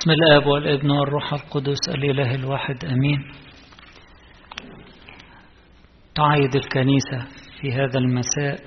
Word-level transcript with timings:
بسم 0.00 0.10
الآب 0.10 0.46
والابن 0.46 0.90
والروح 0.90 1.32
القدس 1.32 1.88
الإله 1.88 2.34
الواحد 2.34 2.84
أمين. 2.84 3.32
تعيد 6.14 6.56
الكنيسة 6.56 7.26
في 7.60 7.72
هذا 7.72 7.98
المساء 7.98 8.60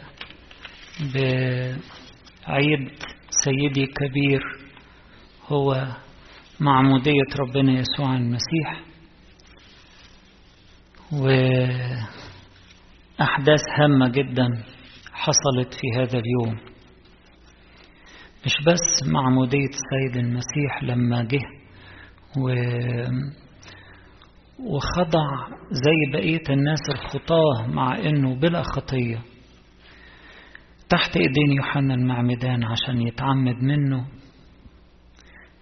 بعيد 1.13 2.89
سيدي 3.29 3.86
كبير 3.86 4.42
هو 5.47 5.88
معمودية 6.60 7.30
ربنا 7.39 7.71
يسوع 7.80 8.16
المسيح 8.16 8.82
وأحداث 13.20 13.61
هامة 13.80 14.07
جدا 14.09 14.48
حصلت 15.14 15.73
في 15.73 15.88
هذا 16.02 16.20
اليوم. 16.20 16.69
مش 18.46 18.54
بس 18.68 19.08
معمودية 19.14 19.70
السيد 19.70 20.26
المسيح 20.26 20.84
لما 20.84 21.24
جه 21.24 21.42
و... 22.38 22.50
وخضع 24.59 25.27
زي 25.72 26.12
بقية 26.13 26.44
الناس 26.49 26.80
الخطاة 26.90 27.68
مع 27.68 27.98
إنه 27.98 28.36
بلا 28.36 28.62
خطية. 28.63 29.22
تحت 30.90 31.18
إيدين 31.18 31.52
يوحنا 31.58 31.94
المعمدان 31.94 32.63
عشان 32.63 33.02
يتعمد 33.02 33.55
منه. 33.63 34.05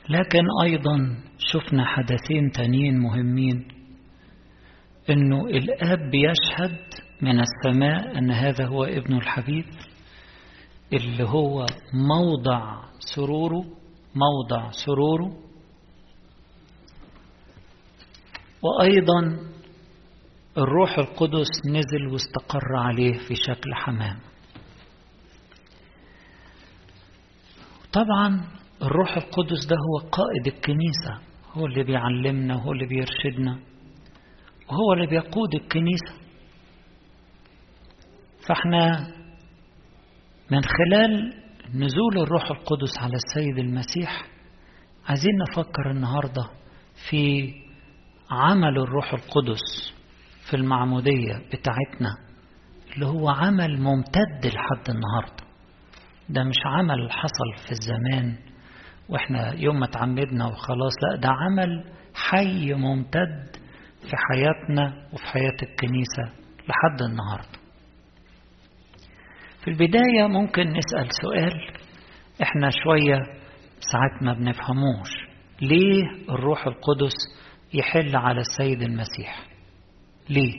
لكن 0.09 0.43
أيضا 0.63 1.17
شفنا 1.37 1.85
حدثين 1.85 2.51
تانيين 2.51 2.97
مهمين. 2.99 3.67
إنه 5.09 5.45
الآب 5.45 5.99
بيشهد 6.11 6.77
من 7.21 7.39
السماء 7.39 8.17
إن 8.17 8.31
هذا 8.31 8.65
هو 8.65 8.83
ابن 8.83 9.15
الحبيب. 9.17 9.65
اللي 10.93 11.23
هو 11.23 11.65
موضع 11.93 12.81
سروره 13.15 13.65
موضع 14.15 14.71
سروره. 14.71 15.37
وأيضا 18.61 19.39
الروح 20.57 20.97
القدس 20.99 21.47
نزل 21.65 22.07
واستقر 22.11 22.75
عليه 22.75 23.13
في 23.27 23.35
شكل 23.35 23.73
حمام. 23.75 24.19
طبعا 27.93 28.47
الروح 28.81 29.17
القدس 29.17 29.65
ده 29.65 29.75
هو 29.75 30.09
قائد 30.09 30.47
الكنيسة 30.47 31.19
هو 31.53 31.65
اللي 31.65 31.83
بيعلمنا 31.83 32.55
وهو 32.55 32.71
اللي 32.71 32.85
بيرشدنا 32.85 33.59
وهو 34.69 34.93
اللي 34.93 35.07
بيقود 35.07 35.55
الكنيسة. 35.55 36.13
فإحنا 38.47 39.07
من 40.51 40.61
خلال 40.61 41.33
نزول 41.73 42.17
الروح 42.23 42.51
القدس 42.51 42.99
على 43.01 43.13
السيد 43.13 43.57
المسيح 43.57 44.25
عايزين 45.07 45.31
نفكر 45.49 45.91
النهارده 45.91 46.49
في 47.09 47.53
عمل 48.31 48.77
الروح 48.77 49.13
القدس 49.13 49.93
في 50.49 50.55
المعمودية 50.55 51.33
بتاعتنا 51.53 52.09
اللي 52.95 53.05
هو 53.05 53.29
عمل 53.29 53.81
ممتد 53.81 54.45
لحد 54.45 54.89
النهارده. 54.89 55.43
ده 56.29 56.43
مش 56.43 56.55
عمل 56.65 57.11
حصل 57.11 57.65
في 57.65 57.71
الزمان 57.71 58.37
وإحنا 59.09 59.53
يوم 59.53 59.79
ما 59.79 59.85
اتعمدنا 59.85 60.45
وخلاص 60.45 60.93
لا 61.03 61.19
ده 61.21 61.29
عمل 61.29 61.83
حي 62.15 62.73
ممتد 62.73 63.45
في 64.01 64.13
حياتنا 64.29 65.07
وفي 65.13 65.23
حياة 65.25 65.57
الكنيسة 65.63 66.23
لحد 66.69 67.01
النهارده. 67.01 67.59
في 69.67 69.73
البداية 69.73 70.27
ممكن 70.27 70.61
نسأل 70.67 71.07
سؤال 71.21 71.53
إحنا 72.41 72.69
شوية 72.83 73.17
ساعات 73.91 74.23
ما 74.23 74.33
بنفهموش. 74.33 75.09
ليه 75.61 76.03
الروح 76.29 76.67
القدس 76.67 77.13
يحل 77.73 78.15
على 78.15 78.39
السيد 78.41 78.81
المسيح؟ 78.81 79.47
ليه؟ 80.29 80.53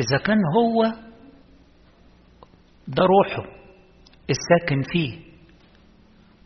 إذا 0.00 0.18
كان 0.24 0.38
هو 0.56 0.82
ده 2.88 3.02
روحه 3.04 3.48
الساكن 4.30 4.82
فيه 4.92 5.18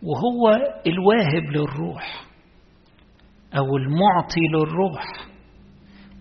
وهو 0.02 0.48
الواهب 0.86 1.44
للروح 1.50 2.24
أو 3.58 3.76
المعطي 3.76 4.40
للروح 4.54 5.04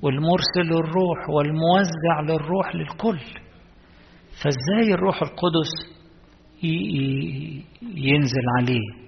والمرسل 0.01 0.61
للروح 0.63 1.29
والموزع 1.29 2.21
للروح 2.27 2.75
للكل 2.75 3.19
فازاي 4.43 4.93
الروح 4.93 5.21
القدس 5.21 5.95
ينزل 7.95 8.43
عليه؟ 8.59 9.05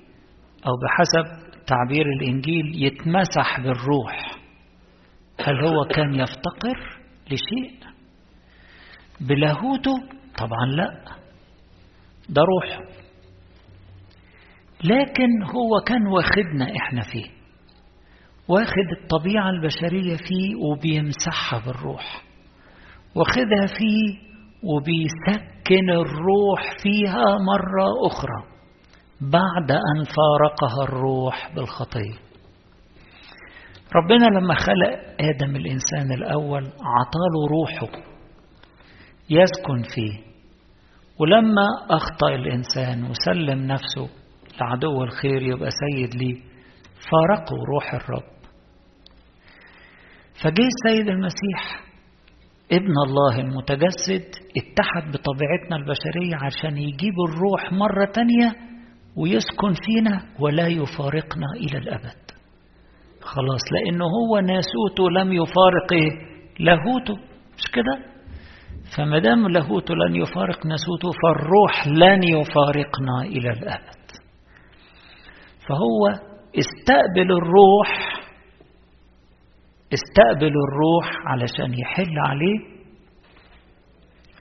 أو 0.67 0.71
بحسب 0.83 1.47
تعبير 1.67 2.05
الإنجيل 2.05 2.83
يتمسح 2.83 3.59
بالروح. 3.59 4.38
هل 5.39 5.65
هو 5.65 5.85
كان 5.85 6.15
يفتقر 6.15 6.99
لشيء؟ 7.25 7.77
بلاهوته؟ 9.21 9.93
طبعا 10.38 10.65
لا. 10.75 11.03
ده 12.29 12.41
روحه 12.41 12.81
لكن 14.83 15.44
هو 15.44 15.79
كان 15.88 16.07
واخدنا 16.07 16.75
إحنا 16.75 17.01
فيه. 17.01 17.25
واخد 18.47 18.88
الطبيعة 19.01 19.49
البشرية 19.49 20.15
فيه 20.17 20.55
وبيمسحها 20.55 21.59
بالروح. 21.65 22.23
واخدها 23.15 23.67
فيه 23.79 24.27
وبيسكن 24.63 25.90
الروح 25.90 26.62
فيها 26.84 27.23
مرة 27.23 27.88
أخرى 28.07 28.44
بعد 29.22 29.72
أن 29.72 30.03
فارقها 30.03 30.84
الروح 30.84 31.51
بالخطية 31.56 32.16
ربنا 33.95 34.25
لما 34.40 34.53
خلق 34.56 35.00
آدم 35.19 35.56
الإنسان 35.56 36.12
الأول 36.13 36.63
عطاله 36.63 37.47
روحه 37.50 37.97
يسكن 39.29 39.81
فيه 39.95 40.28
ولما 41.19 41.68
أخطأ 41.89 42.29
الإنسان 42.35 43.03
وسلم 43.09 43.59
نفسه 43.68 44.09
لعدو 44.62 45.03
الخير 45.03 45.41
يبقى 45.41 45.69
سيد 45.72 46.16
ليه 46.16 46.41
فارقه 47.12 47.56
روح 47.74 47.94
الرب. 47.94 48.24
فجه 50.44 50.63
السيد 50.68 51.07
المسيح 51.07 51.81
ابن 52.72 52.94
الله 53.07 53.39
المتجسد 53.39 54.25
اتحد 54.57 55.11
بطبيعتنا 55.11 55.75
البشرية 55.75 56.35
عشان 56.45 56.78
يجيب 56.78 57.13
الروح 57.29 57.73
مرة 57.73 58.05
تانية 58.05 58.55
ويسكن 59.17 59.73
فينا 59.85 60.22
ولا 60.39 60.67
يفارقنا 60.67 61.47
إلى 61.56 61.77
الأبد. 61.77 62.22
خلاص 63.22 63.61
لأنه 63.72 64.06
هو 64.06 64.39
ناسوته 64.39 65.09
لم 65.09 65.33
يفارق 65.33 65.94
إيه؟ 65.94 66.11
لاهوته. 66.59 67.13
مش 67.57 67.72
كده؟ 67.73 68.00
فما 68.97 69.19
دام 69.19 69.47
لاهوته 69.47 69.94
لن 69.95 70.16
يفارق 70.16 70.66
ناسوته 70.66 71.09
فالروح 71.23 71.88
لن 71.88 72.23
يفارقنا 72.23 73.22
إلى 73.22 73.50
الأبد. 73.50 74.07
فهو 75.69 76.07
استقبل 76.59 77.31
الروح 77.31 78.16
استقبل 79.93 80.47
الروح 80.67 81.11
علشان 81.25 81.73
يحل 81.79 82.19
عليه 82.27 82.59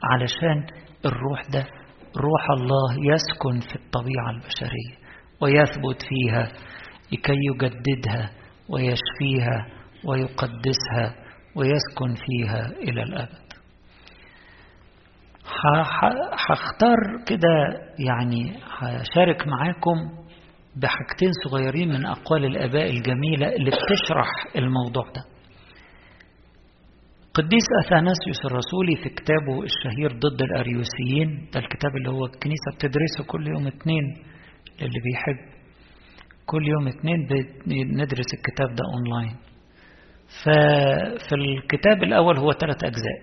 علشان 0.05 0.67
الروح 1.05 1.43
ده 1.53 1.67
روح 2.17 2.51
الله 2.59 3.15
يسكن 3.15 3.61
في 3.69 3.77
الطبيعة 3.77 4.31
البشرية 4.31 5.07
ويثبت 5.41 6.03
فيها 6.09 6.49
لكي 7.13 7.33
يجددها 7.55 8.31
ويشفيها 8.69 9.67
ويقدسها 10.05 11.15
ويسكن 11.57 12.15
فيها 12.15 12.67
إلى 12.83 13.03
الأبد. 13.03 13.47
هختار 16.51 16.97
كده 17.27 17.49
يعني 17.99 18.59
هشارك 18.81 19.47
معاكم 19.49 19.97
بحاجتين 20.77 21.31
صغيرين 21.49 21.89
من 21.89 22.07
أقوال 22.07 22.45
الآباء 22.45 22.91
الجميلة 22.91 23.49
اللي 23.49 23.71
بتشرح 23.71 24.29
الموضوع 24.57 25.03
ده. 25.15 25.25
قديس 27.37 27.67
أثناسيوس 27.85 28.41
الرسولي 28.45 28.97
في 29.03 29.09
كتابه 29.09 29.63
الشهير 29.63 30.11
ضد 30.13 30.43
الأريوسيين 30.43 31.49
ده 31.55 31.61
الكتاب 31.61 31.97
اللي 31.97 32.11
هو 32.11 32.25
الكنيسة 32.27 32.71
بتدرسه 32.75 33.25
كل 33.27 33.47
يوم 33.49 33.67
اتنين 33.67 34.05
للي 34.81 35.01
بيحب. 35.05 35.57
كل 36.47 36.69
يوم 36.69 36.89
اتنين 36.89 37.27
بندرس 37.67 38.27
الكتاب 38.35 38.69
ده 38.75 38.83
أونلاين. 38.95 39.37
ففي 40.45 41.35
الكتاب 41.35 42.03
الأول 42.03 42.39
هو 42.39 42.53
ثلاث 42.53 42.85
أجزاء. 42.85 43.21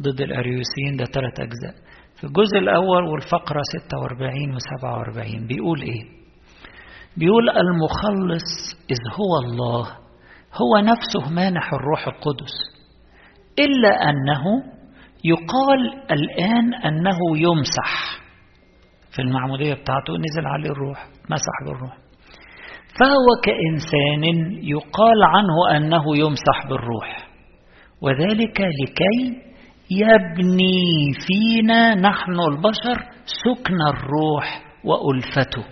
ضد 0.00 0.20
الأريوسيين 0.20 0.96
ده 0.96 1.04
ثلاث 1.04 1.40
أجزاء. 1.40 1.74
في 2.16 2.24
الجزء 2.24 2.58
الأول 2.58 3.04
والفقرة 3.04 3.62
46 3.90 4.54
و 4.54 4.58
47 4.80 5.46
بيقول 5.46 5.82
إيه؟ 5.82 6.02
بيقول 7.16 7.48
المخلص 7.50 8.48
إذ 8.90 8.98
هو 9.20 9.32
الله 9.44 9.86
هو 10.62 10.78
نفسه 10.82 11.34
مانح 11.34 11.72
الروح 11.74 12.06
القدس. 12.08 12.77
إلا 13.58 14.10
أنه 14.10 14.44
يقال 15.24 16.02
الآن 16.10 16.74
أنه 16.74 17.18
يمسح. 17.36 18.18
في 19.10 19.22
المعمودية 19.22 19.74
بتاعته 19.74 20.12
نزل 20.12 20.46
عليه 20.46 20.70
الروح 20.70 21.06
مسح 21.30 21.64
بالروح. 21.64 21.96
فهو 23.00 23.26
كإنسان 23.44 24.24
يقال 24.62 25.22
عنه 25.22 25.76
أنه 25.76 26.16
يمسح 26.16 26.66
بالروح. 26.68 27.28
وذلك 28.02 28.60
لكي 28.60 29.42
يبني 29.90 31.12
فينا 31.26 31.94
نحن 31.94 32.40
البشر 32.50 33.04
سكن 33.24 33.82
الروح 33.88 34.62
وألفته. 34.84 35.64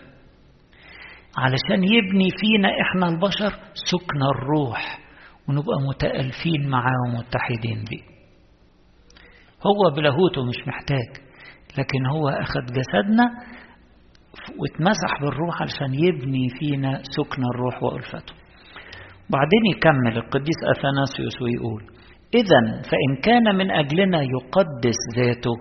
علشان 1.39 1.85
يبني 1.85 2.29
فينا 2.41 2.69
إحنا 2.81 3.09
البشر 3.09 3.59
سكن 3.75 4.23
الروح. 4.35 5.06
ونبقى 5.49 5.77
متألفين 5.89 6.69
معاه 6.69 6.99
ومتحدين 7.07 7.85
به 7.91 8.03
هو 9.67 9.95
بلاهوته 9.97 10.45
مش 10.45 10.69
محتاج 10.69 11.27
لكن 11.79 12.07
هو 12.07 12.29
أخذ 12.29 12.61
جسدنا 12.61 13.25
واتمسح 14.59 15.21
بالروح 15.21 15.63
علشان 15.63 15.95
يبني 15.95 16.49
فينا 16.59 17.03
سكن 17.17 17.43
الروح 17.55 17.83
وألفته. 17.83 18.35
بعدين 19.31 19.63
يكمل 19.77 20.17
القديس 20.17 20.59
أثناسيوس 20.77 21.43
ويقول 21.43 21.83
إذا 22.35 22.83
فإن 22.91 23.21
كان 23.23 23.57
من 23.57 23.71
أجلنا 23.71 24.23
يقدس 24.23 24.99
ذاته 25.17 25.55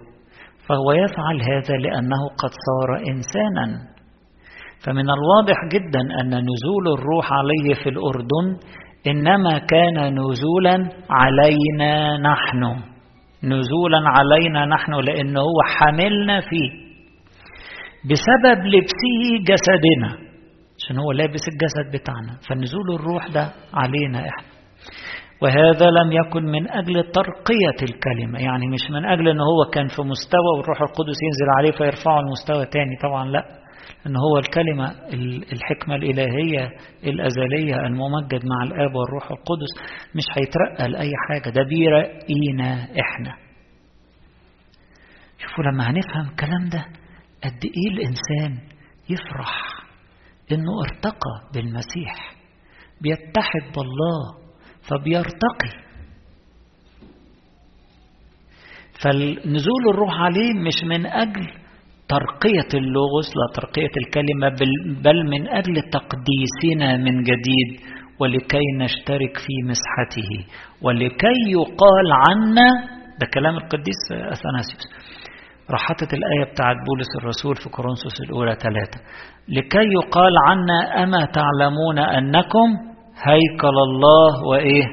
فهو 0.68 0.92
يفعل 0.92 1.42
هذا 1.52 1.76
لأنه 1.78 2.22
قد 2.38 2.50
صار 2.68 2.98
إنسانا. 2.98 3.96
فمن 4.86 5.06
الواضح 5.18 5.58
جدا 5.74 6.00
أن 6.22 6.28
نزول 6.28 6.86
الروح 6.98 7.34
عليه 7.34 7.74
في 7.84 7.90
الأردن 7.90 8.48
إنما 9.08 9.58
كان 9.60 10.20
نزولا 10.20 10.90
علينا 11.10 12.18
نحن. 12.18 12.64
نزولا 13.44 14.02
علينا 14.06 14.66
نحن 14.66 14.94
لأنه 14.94 15.40
هو 15.40 15.60
حملنا 15.78 16.40
فيه. 16.42 16.86
بسبب 18.10 18.66
لبسه 18.66 19.44
جسدنا. 19.48 20.26
عشان 20.78 20.98
هو 21.00 21.12
لابس 21.12 21.42
الجسد 21.54 22.02
بتاعنا. 22.02 22.40
فنزول 22.50 22.96
الروح 22.96 23.28
ده 23.28 23.52
علينا 23.74 24.20
إحنا. 24.20 24.56
وهذا 25.42 25.86
لم 25.90 26.12
يكن 26.12 26.44
من 26.44 26.72
أجل 26.72 26.94
ترقية 27.12 27.80
الكلمة. 27.90 28.40
يعني 28.40 28.68
مش 28.68 28.92
من 28.92 29.06
أجل 29.06 29.28
أنه 29.28 29.44
هو 29.44 29.70
كان 29.74 29.88
في 29.88 30.02
مستوى 30.02 30.52
والروح 30.58 30.82
القدس 30.82 31.18
ينزل 31.24 31.50
عليه 31.58 31.72
فيرفعه 31.72 32.20
المستوى 32.20 32.66
تاني. 32.66 32.96
طبعا 33.04 33.26
لا. 33.26 33.65
أن 34.08 34.16
هو 34.16 34.38
الكلمة 34.38 34.92
الحكمة 35.54 35.96
الإلهية 35.96 36.72
الأزلية 37.04 37.76
الممجد 37.76 38.46
مع 38.46 38.64
الآب 38.64 38.96
والروح 38.96 39.32
القدس 39.32 39.72
مش 40.16 40.24
هيترقى 40.38 40.88
لأي 40.92 41.12
حاجة. 41.30 41.50
ده 41.50 41.64
بيرقينا 41.64 42.84
إحنا. 42.84 43.36
شوفوا 45.38 45.64
لما 45.64 45.90
هنفهم 45.90 46.30
الكلام 46.32 46.70
ده 46.72 46.86
قد 47.44 47.60
إيه 47.66 47.94
الإنسان 47.94 48.68
يفرح 49.10 49.58
إنه 50.52 50.72
ارتقى 50.84 51.52
بالمسيح 51.54 52.36
بيتحد 53.02 53.74
بالله 53.76 54.46
فبيرتقي. 54.90 55.86
فالنزول 59.04 59.90
الروح 59.94 60.14
عليه 60.22 60.54
مش 60.68 60.84
من 60.84 61.06
أجل 61.06 61.48
ترقية 62.10 62.80
اللغز 62.80 63.28
لا 63.36 63.48
ترقية 63.56 63.92
الكلمة 63.98 64.50
بل 65.04 65.30
من 65.30 65.48
أجل 65.48 65.76
تقديسنا 65.82 66.98
من 66.98 67.24
جديد 67.24 67.70
ولكي 68.20 68.66
نشترك 68.80 69.38
في 69.38 69.54
مسحته. 69.70 70.30
ولكي 70.82 71.38
يقال 71.58 72.08
عنا 72.12 72.68
ده 73.20 73.28
كلام 73.34 73.56
القديس 73.58 74.02
أثناسيوس 74.12 74.84
راح 75.72 75.80
حطت 75.80 76.14
الآية 76.14 76.52
بتاعت 76.52 76.76
بولس 76.88 77.08
الرسول 77.22 77.56
في 77.56 77.70
كورنثوس 77.70 78.22
الأولى 78.22 78.56
ثلاثة. 78.56 79.00
لكي 79.50 79.88
يقال 79.94 80.34
عنا 80.48 81.04
أما 81.04 81.26
تعلمون 81.26 82.00
أنكم 82.00 82.70
هيكل 83.24 83.78
الله 83.88 84.48
وإيه؟ 84.50 84.86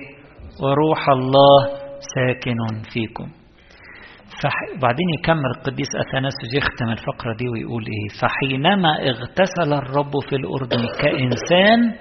وروح 0.63 1.09
الله 1.09 1.59
ساكن 2.15 2.57
فيكم. 2.93 3.42
وبعدين 4.77 5.09
يكمل 5.19 5.51
القديس 5.57 5.89
أثناسيوس 6.09 6.55
يختم 6.55 6.89
الفقرة 6.89 7.37
دي 7.39 7.49
ويقول 7.49 7.85
إيه؟ 7.87 8.19
فحينما 8.21 8.89
اغتسل 9.09 9.73
الرب 9.73 10.13
في 10.29 10.37
الأردن 10.37 10.87
كإنسان 11.03 11.95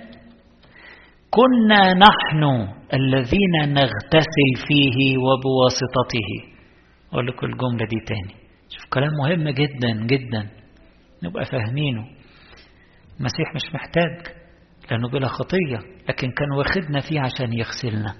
كنا 1.29 1.93
نحن 1.93 2.43
الذين 2.93 3.73
نغتسل 3.73 4.67
فيه 4.67 5.17
وبواسطته. 5.17 6.29
أقول 7.13 7.27
لكم 7.27 7.47
الجملة 7.47 7.85
دي 7.85 8.05
تاني. 8.07 8.35
شوف 8.69 8.85
كلام 8.93 9.09
مهم 9.23 9.49
جدا 9.49 10.05
جدا. 10.05 10.47
نبقى 11.23 11.45
فاهمينه. 11.45 12.05
المسيح 13.19 13.55
مش 13.55 13.73
محتاج 13.75 14.35
لأنه 14.91 15.09
بلا 15.09 15.27
خطية 15.27 15.77
لكن 16.09 16.27
كان 16.31 16.51
واخدنا 16.57 16.99
فيه 16.99 17.19
عشان 17.21 17.53
يغسلنا. 17.53 18.13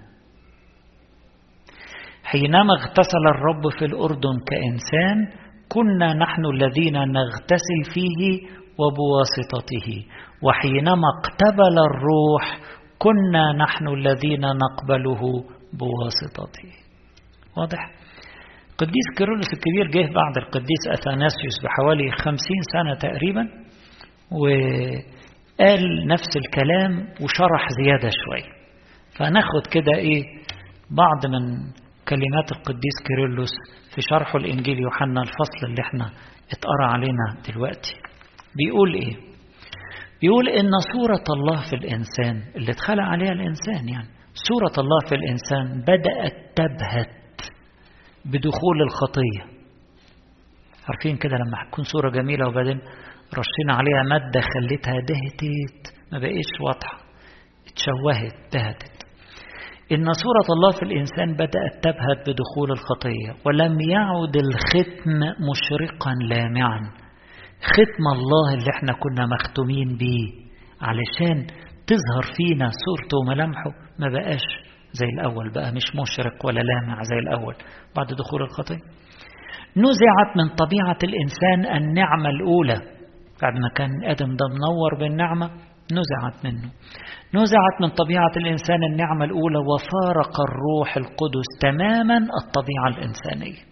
حينما 2.32 2.74
اغتسل 2.74 3.24
الرب 3.36 3.70
في 3.80 3.86
الأردن 3.86 4.36
كإنسان 4.50 5.42
كنا 5.70 6.14
نحن 6.14 6.46
الذين 6.46 6.94
نغتسل 6.94 7.94
فيه 7.94 8.48
وبواسطته. 8.80 10.06
وحينما 10.44 11.08
اقتبل 11.18 11.76
الروح 11.90 12.60
كنا 13.00 13.54
نحن 13.64 13.88
الذين 13.88 14.42
نقبله 14.42 15.22
بواسطته. 15.74 16.70
واضح؟ 17.58 17.80
القديس 18.72 19.08
كيرلس 19.18 19.48
الكبير 19.54 19.88
جه 19.88 20.14
بعد 20.14 20.38
القديس 20.38 20.84
أثناسيوس 20.92 21.56
بحوالي 21.64 22.12
خمسين 22.12 22.62
سنة 22.74 22.94
تقريبا 22.96 23.48
وقال 24.32 26.08
نفس 26.08 26.38
الكلام 26.38 26.92
وشرح 27.24 27.68
زيادة 27.84 28.10
شوية 28.26 28.52
فناخد 29.18 29.68
كده 29.72 29.96
إيه 29.96 30.24
بعض 30.98 31.26
من 31.26 31.58
كلمات 32.12 32.52
القديس 32.52 32.96
كيرلس 33.08 33.52
في 33.96 34.02
شرحه 34.02 34.38
الإنجيل 34.40 34.80
يوحنا 34.80 35.22
الفصل 35.22 35.62
اللي 35.68 35.82
إحنا 35.82 36.06
اتقرأ 36.52 36.86
علينا 36.94 37.26
دلوقتي. 37.50 37.94
بيقول 38.56 38.94
إيه؟ 38.94 39.16
بيقول 40.22 40.50
إن 40.50 40.70
صورة 40.94 41.26
الله 41.36 41.62
في 41.70 41.76
الإنسان 41.76 42.52
اللي 42.56 42.72
اتخلق 42.72 43.04
عليها 43.04 43.32
الإنسان 43.32 43.90
يعني 43.90 44.08
صورة 44.34 44.84
الله 44.84 45.00
في 45.10 45.16
الإنسان 45.16 45.82
بدأت 45.82 46.36
تبهت 46.56 47.42
بدخول 48.26 48.82
الخطية. 48.82 49.62
عارفين 50.90 51.18
كده 51.18 51.36
لما 51.38 51.70
تكون 51.72 51.84
صورة 51.84 52.10
جميلة 52.10 52.48
وبعدين 52.48 52.80
رشينا 53.40 53.74
عليها 53.74 54.04
مادة 54.10 54.42
خلتها 54.42 54.94
دهتت 55.00 55.94
ما 56.12 56.20
بقيتش 56.20 56.62
واضحة 56.62 56.98
اتشوهت 57.68 58.54
دهتت 58.54 59.01
إن 59.92 60.06
صورة 60.14 60.56
الله 60.56 60.72
في 60.72 60.84
الإنسان 60.86 61.34
بدأت 61.34 61.84
تبهت 61.84 62.20
بدخول 62.30 62.72
الخطية 62.72 63.30
ولم 63.46 63.78
يعد 63.90 64.36
الختم 64.36 65.20
مشرقا 65.50 66.12
لامعا. 66.30 66.80
ختم 67.74 68.04
الله 68.16 68.54
اللي 68.54 68.70
إحنا 68.78 68.94
كنا 68.94 69.26
مختومين 69.26 69.98
بيه. 69.98 70.32
علشان 70.82 71.48
تظهر 71.88 72.34
فينا 72.38 72.70
صورته 72.86 73.18
وملامحه 73.18 73.72
ما 74.00 74.08
بقاش 74.14 74.44
زي 74.94 75.06
الأول 75.06 75.52
بقى 75.54 75.72
مش 75.72 75.86
مشرق 76.02 76.46
ولا 76.46 76.60
لامع 76.62 77.04
زي 77.04 77.20
الأول. 77.20 77.56
بعد 77.96 78.08
دخول 78.08 78.42
الخطية. 78.42 78.80
نزعت 79.78 80.38
من 80.38 80.48
طبيعة 80.56 80.98
الإنسان 81.04 81.76
النعمة 81.78 82.30
الأولى. 82.30 82.80
بعد 83.42 83.54
ما 83.54 83.70
كان 83.76 83.90
آدم 84.04 84.36
ده 84.36 84.46
منور 84.48 85.00
بالنعمة 85.00 85.50
نزعت 85.92 86.46
منه. 86.46 86.72
نزعت 87.34 87.82
من 87.82 87.90
طبيعة 87.90 88.32
الإنسان 88.38 88.84
النعمة 88.84 89.26
الأولى 89.26 89.58
وفارق 89.58 90.42
الروح 90.42 90.98
القدس 90.98 91.50
تماما 91.62 92.18
الطبيعة 92.18 92.88
الإنسانية. 92.88 93.64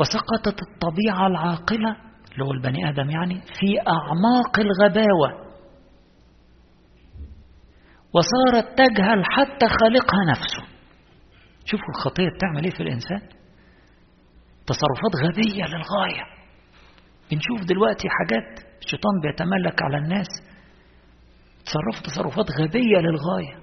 وسقطت 0.00 0.58
الطبيعة 0.62 1.26
العاقلة 1.26 1.96
اللي 2.32 2.44
هو 2.44 2.52
البني 2.52 2.88
آدم 2.88 3.10
يعني 3.10 3.34
في 3.34 3.78
أعماق 3.78 4.58
الغباوة. 4.58 5.52
وصارت 8.14 8.78
تجهل 8.78 9.24
حتى 9.24 9.66
خالقها 9.68 10.24
نفسه. 10.30 10.72
شوفوا 11.64 11.88
الخطية 11.96 12.28
بتعمل 12.36 12.64
إيه 12.64 12.70
في 12.70 12.82
الإنسان؟ 12.82 13.20
تصرفات 14.66 15.14
غبية 15.24 15.64
للغاية. 15.64 16.24
بنشوف 17.30 17.68
دلوقتي 17.68 18.08
حاجات 18.08 18.58
الشيطان 18.84 19.12
بيتملك 19.22 19.82
على 19.82 19.96
الناس 19.98 20.26
تصرفوا 21.64 22.02
تصرفات 22.06 22.46
غبية 22.60 22.98
للغاية. 22.98 23.62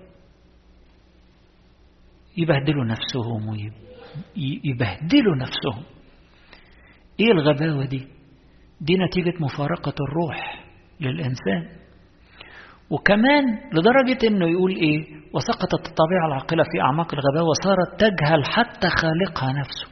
يبهدلوا 2.38 2.86
نفسهم 2.86 3.50
ويبهدلوا 3.50 5.36
نفسهم. 5.36 5.84
إيه 7.20 7.32
الغباوة 7.32 7.86
دي؟ 7.86 8.08
دي 8.82 8.98
نتيجة 8.98 9.34
مفارقة 9.40 9.94
الروح 10.10 10.66
للإنسان. 11.02 11.80
وكمان 12.90 13.44
لدرجة 13.74 14.28
إنه 14.28 14.50
يقول 14.50 14.76
إيه؟ 14.76 15.20
وسقطت 15.34 15.88
الطبيعة 15.88 16.28
العاقلة 16.28 16.64
في 16.64 16.82
أعماق 16.82 17.14
الغباء 17.14 17.44
وصارت 17.44 18.00
تجهل 18.00 18.46
حتى 18.46 18.90
خالقها 18.90 19.54
نفسه. 19.54 19.88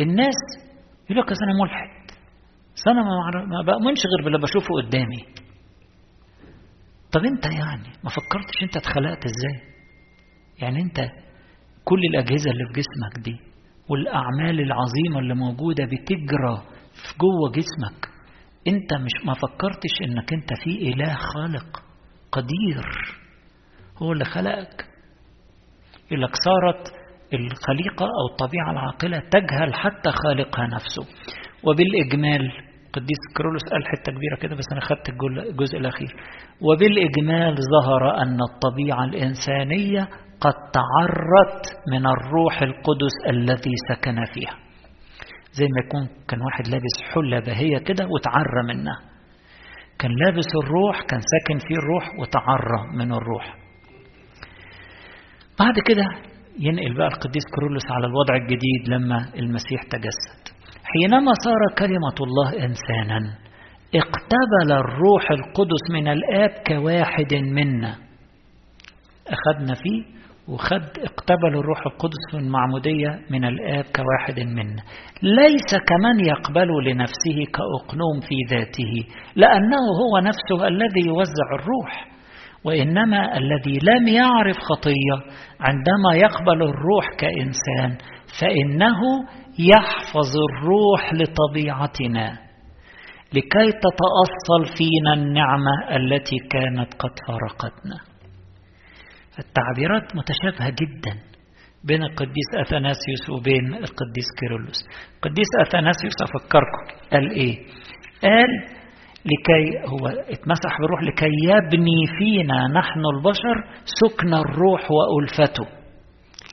الناس 0.00 0.34
يقول 1.10 1.22
لك 1.22 1.32
أنا 1.42 1.62
ملحد. 1.62 2.04
أنا 2.88 3.02
ما 3.44 3.62
بأمنش 3.62 3.98
غير 4.06 4.24
باللي 4.24 4.38
بشوفه 4.38 4.74
قدامي. 4.82 5.43
طب 7.14 7.24
انت 7.24 7.44
يعني 7.46 7.88
ما 8.04 8.10
فكرتش 8.10 8.62
انت 8.62 8.76
اتخلقت 8.76 9.24
إزاي؟ 9.24 9.74
يعني 10.62 10.82
انت 10.82 11.00
كل 11.84 11.98
الأجهزة 12.10 12.50
اللي 12.50 12.64
في 12.66 12.72
جسمك 12.80 13.24
دي 13.24 13.36
والأعمال 13.88 14.60
العظيمة 14.60 15.18
اللي 15.18 15.34
موجودة 15.34 15.84
بتجرى 15.84 16.62
في 16.92 17.14
جوه 17.18 17.50
جسمك 17.50 18.08
انت 18.68 18.94
مش 18.94 19.26
ما 19.26 19.34
فكرتش 19.34 20.02
انك 20.04 20.32
انت 20.32 20.48
في 20.64 20.70
إله 20.70 21.14
خالق 21.14 21.82
قدير 22.32 22.84
هو 23.96 24.12
اللي 24.12 24.24
خلقك؟ 24.24 24.86
لك 26.12 26.30
صارت 26.44 26.92
الخليقة 27.32 28.04
أو 28.06 28.32
الطبيعة 28.32 28.70
العاقلة 28.72 29.18
تجهل 29.18 29.74
حتى 29.74 30.10
خالقها 30.10 30.66
نفسه 30.66 31.02
وبالإجمال 31.64 32.73
قديس 32.94 33.22
كرولوس 33.36 33.62
قال 33.72 33.86
حتة 33.86 34.12
كبيرة 34.12 34.36
كده 34.42 34.54
بس 34.56 34.64
أنا 34.72 34.80
خدت 34.80 35.08
الجزء 35.50 35.78
الأخير. 35.78 36.12
وبالإجمال 36.60 37.54
ظهر 37.74 38.22
أن 38.22 38.38
الطبيعة 38.50 39.04
الإنسانية 39.04 40.02
قد 40.40 40.54
تعرت 40.78 41.64
من 41.92 42.06
الروح 42.06 42.62
القدس 42.62 43.14
الذي 43.28 43.72
سكن 43.88 44.24
فيها. 44.34 44.54
زي 45.52 45.64
ما 45.64 45.80
يكون 45.86 46.08
كان 46.28 46.40
واحد 46.40 46.66
لابس 46.68 46.96
حلة 47.14 47.40
بهية 47.40 47.78
كده 47.78 48.04
وتعرى 48.06 48.62
منها. 48.68 48.96
كان 49.98 50.10
لابس 50.24 50.46
الروح 50.64 51.02
كان 51.02 51.20
ساكن 51.32 51.58
فيه 51.68 51.74
الروح 51.74 52.04
وتعرى 52.20 52.96
من 52.96 53.12
الروح. 53.12 53.56
بعد 55.60 55.74
كده 55.86 56.04
ينقل 56.58 56.94
بقى 56.98 57.06
القديس 57.06 57.42
كرولوس 57.56 57.82
على 57.90 58.06
الوضع 58.06 58.34
الجديد 58.36 58.82
لما 58.88 59.18
المسيح 59.38 59.82
تجسد. 59.82 60.54
حينما 60.94 61.32
صار 61.44 61.74
كلمة 61.78 62.16
الله 62.20 62.64
إنسانا 62.66 63.38
اقتبل 63.94 64.72
الروح 64.72 65.30
القدس 65.30 65.90
من 65.92 66.08
الآب 66.08 66.50
كواحد 66.66 67.34
منا. 67.34 67.94
أخذنا 69.28 69.74
فيه 69.74 70.02
وخد 70.48 70.82
اقتبل 70.98 71.58
الروح 71.58 71.86
القدس 71.86 72.22
في 72.30 72.36
المعمودية 72.36 73.20
من 73.30 73.44
الآب 73.44 73.84
كواحد 73.84 74.40
منا. 74.40 74.82
ليس 75.22 75.70
كمن 75.88 76.20
يقبل 76.20 76.68
لنفسه 76.84 77.38
كأقنوم 77.54 78.20
في 78.20 78.56
ذاته 78.56 78.92
لأنه 79.36 79.82
هو 80.02 80.18
نفسه 80.18 80.68
الذي 80.68 81.06
يوزع 81.06 81.48
الروح 81.54 82.14
وإنما 82.64 83.38
الذي 83.38 83.78
لم 83.82 84.08
يعرف 84.08 84.56
خطية 84.58 85.16
عندما 85.60 86.14
يقبل 86.14 86.62
الروح 86.62 87.06
كإنسان 87.18 87.98
فإنه 88.40 89.00
يحفظ 89.58 90.32
الروح 90.50 91.12
لطبيعتنا 91.14 92.38
لكي 93.32 93.70
تتأصل 93.84 94.76
فينا 94.78 95.14
النعمة 95.14 95.96
التي 95.96 96.36
كانت 96.50 96.94
قد 96.94 97.10
فرقتنا 97.28 97.98
التعبيرات 99.38 100.16
متشابهة 100.16 100.70
جدا 100.70 101.18
بين 101.84 102.02
القديس 102.02 102.48
أثناسيوس 102.66 103.30
وبين 103.30 103.74
القديس 103.74 104.26
كيرلس. 104.40 104.88
القديس 105.16 105.46
أثناسيوس 105.66 106.14
أفكركم 106.22 107.08
قال 107.12 107.30
إيه؟ 107.30 107.56
قال 108.22 108.50
لكي 109.24 109.88
هو 109.88 110.06
اتمسح 110.08 110.80
بالروح 110.80 111.02
لكي 111.02 111.30
يبني 111.44 112.06
فينا 112.18 112.68
نحن 112.68 113.02
البشر 113.16 113.56
سكن 113.84 114.34
الروح 114.34 114.80
وألفته. 114.90 115.83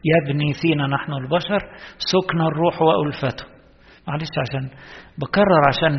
يبني 0.06 0.54
فينا 0.62 0.88
نحن 0.88 1.14
البشر 1.14 1.60
سكن 1.98 2.42
الروح 2.42 2.82
وألفته. 2.82 3.46
معلش 4.08 4.30
عشان 4.44 4.70
بكرر 5.18 5.62
عشان 5.68 5.94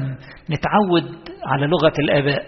نتعود 0.51 1.29
على 1.47 1.67
لغة 1.67 1.93
الآباء. 1.99 2.43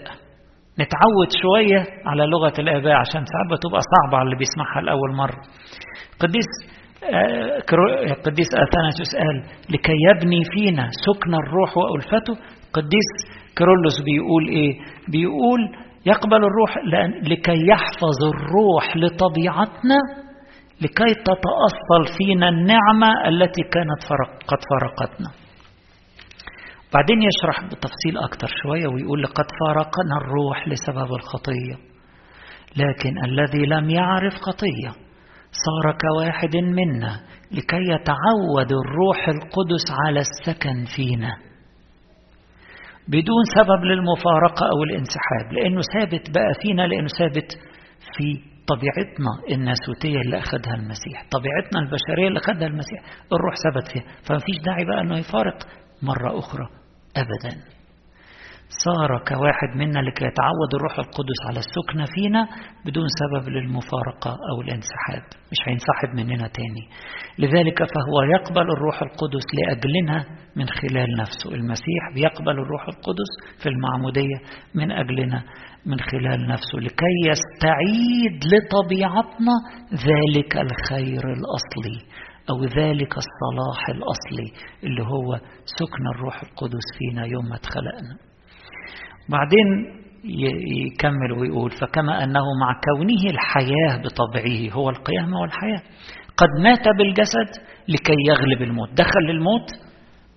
نتعود 0.80 1.28
شوية 1.42 1.80
على 2.06 2.26
لغة 2.26 2.52
الآباء 2.58 2.92
عشان 2.92 3.22
ساعات 3.32 3.58
بتبقى 3.58 3.80
صعبة 3.94 4.16
على 4.18 4.26
اللي 4.26 4.36
بيسمعها 4.36 4.80
لأول 4.82 5.14
مرة. 5.16 5.40
قديس 6.20 6.50
قديس 8.26 8.48
أثناسيوس 8.64 9.10
قال 9.16 9.36
لكي 9.70 9.92
يبني 10.10 10.40
فينا 10.54 10.88
سكن 11.06 11.34
الروح 11.34 11.70
وألفته. 11.78 12.34
قديس 12.72 13.10
كيرلس 13.56 13.96
بيقول 14.04 14.48
إيه؟ 14.48 14.72
بيقول 15.08 15.60
يقبل 16.06 16.36
الروح 16.36 16.72
لكي 17.22 17.66
يحفظ 17.70 18.18
الروح 18.34 18.96
لطبيعتنا 18.96 19.98
لكي 20.84 21.14
تتأصل 21.14 22.16
فينا 22.18 22.48
النعمة 22.48 23.28
التي 23.28 23.62
كانت 23.62 24.02
فرق 24.08 24.42
قد 24.46 24.58
فرقتنا 24.70 25.30
بعدين 26.94 27.18
يشرح 27.22 27.64
بتفصيل 27.64 28.18
أكتر 28.18 28.48
شوية 28.62 28.86
ويقول 28.86 29.22
لقد 29.22 29.44
فارقنا 29.60 30.16
الروح 30.20 30.68
لسبب 30.68 31.14
الخطية. 31.14 31.74
لكن 32.76 33.24
الذي 33.24 33.66
لم 33.66 33.90
يعرف 33.90 34.32
خطية 34.34 34.88
صار 35.64 35.96
كواحد 36.00 36.56
منا 36.56 37.20
لكي 37.52 37.82
يتعود 37.92 38.72
الروح 38.72 39.28
القدس 39.28 39.86
على 40.06 40.20
السكن 40.20 40.84
فينا. 40.96 41.36
بدون 43.08 43.44
سبب 43.56 43.84
للمفارقة 43.84 44.66
أو 44.72 44.82
الانسحاب 44.82 45.52
لأنه 45.52 45.80
ثابت 45.94 46.30
بقى 46.34 46.54
فينا 46.62 46.82
لأنه 46.86 47.08
ثابت 47.18 47.52
في 48.16 48.53
طبيعتنا 48.66 49.32
الناسوتية 49.56 50.18
اللي 50.24 50.38
أخذها 50.38 50.74
المسيح 50.74 51.18
طبيعتنا 51.30 51.78
البشرية 51.80 52.28
اللي 52.28 52.38
أخذها 52.40 52.66
المسيح 52.66 53.00
الروح 53.32 53.54
ثبت 53.64 53.92
فيها. 53.92 54.04
فمفيش 54.28 54.56
داعي 54.64 54.84
بقى 54.84 55.00
أنه 55.00 55.18
يفارق 55.18 55.58
مرة 56.02 56.38
أخرى 56.38 56.66
أبدا. 57.16 57.56
صار 58.84 59.24
كواحد 59.28 59.70
منا 59.76 59.98
لكي 59.98 60.24
يتعود 60.24 60.70
الروح 60.74 60.98
القدس 60.98 61.40
على 61.48 61.58
السكنة 61.58 62.04
فينا 62.14 62.48
بدون 62.86 63.06
سبب 63.20 63.48
للمفارقة 63.48 64.30
أو 64.50 64.60
الانسحاب 64.60 65.22
مش 65.52 65.58
هينسحب 65.68 66.08
مننا 66.14 66.48
تاني. 66.48 66.84
لذلك 67.38 67.78
فهو 67.78 68.22
يقبل 68.34 68.66
الروح 68.76 69.02
القدس 69.02 69.46
لأجلنا 69.54 70.24
من 70.56 70.66
خلال 70.68 71.16
نفسه. 71.18 71.54
المسيح 71.54 72.02
بيقبل 72.14 72.50
الروح 72.52 72.82
القدس 72.88 73.30
في 73.62 73.68
المعمودية 73.68 74.38
من 74.74 74.90
أجلنا. 74.92 75.42
من 75.86 76.00
خلال 76.00 76.48
نفسه 76.48 76.78
لكي 76.78 77.16
يستعيد 77.30 78.44
لطبيعتنا 78.54 79.54
ذلك 79.92 80.56
الخير 80.56 81.32
الأصلي 81.32 81.98
أو 82.50 82.64
ذلك 82.64 83.14
الصلاح 83.18 83.88
الأصلي 83.88 84.52
اللي 84.84 85.02
هو 85.02 85.40
سكن 85.64 86.06
الروح 86.14 86.42
القدس 86.42 86.86
فينا 86.98 87.26
يوم 87.26 87.44
ما 87.48 87.56
اتخلقنا. 87.56 88.16
بعدين 89.28 89.66
يكمل 90.86 91.32
ويقول 91.32 91.70
فكما 91.70 92.24
أنه 92.24 92.44
مع 92.60 92.80
كونه 92.84 93.30
الحياة 93.30 94.02
بطبعه 94.02 94.72
هو 94.72 94.90
القيامة 94.90 95.40
والحياة 95.40 95.82
قد 96.36 96.48
مات 96.62 96.88
بالجسد 96.98 97.62
لكي 97.88 98.16
يغلب 98.28 98.62
الموت. 98.62 98.88
دخل 98.92 99.20
للموت 99.28 99.70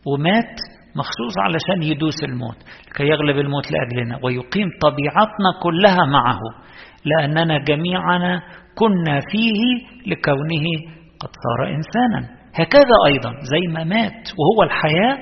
ومات 0.06 0.56
مخصوص 0.98 1.34
علشان 1.40 1.84
يدوس 1.84 2.24
الموت 2.24 2.58
لكي 2.92 3.04
يغلب 3.04 3.38
الموت 3.38 3.66
لأجلنا 3.72 4.20
ويقيم 4.24 4.68
طبيعتنا 4.82 5.50
كلها 5.64 6.06
معه 6.06 6.40
لأننا 7.06 7.58
جميعنا 7.64 8.42
كنا 8.76 9.20
فيه 9.32 9.62
لكونه 10.12 10.66
قد 11.22 11.30
صار 11.44 11.68
إنسانا. 11.76 12.38
هكذا 12.56 12.96
أيضا 13.08 13.32
زي 13.42 13.74
ما 13.74 13.84
مات 13.84 14.24
وهو 14.40 14.64
الحياة 14.64 15.18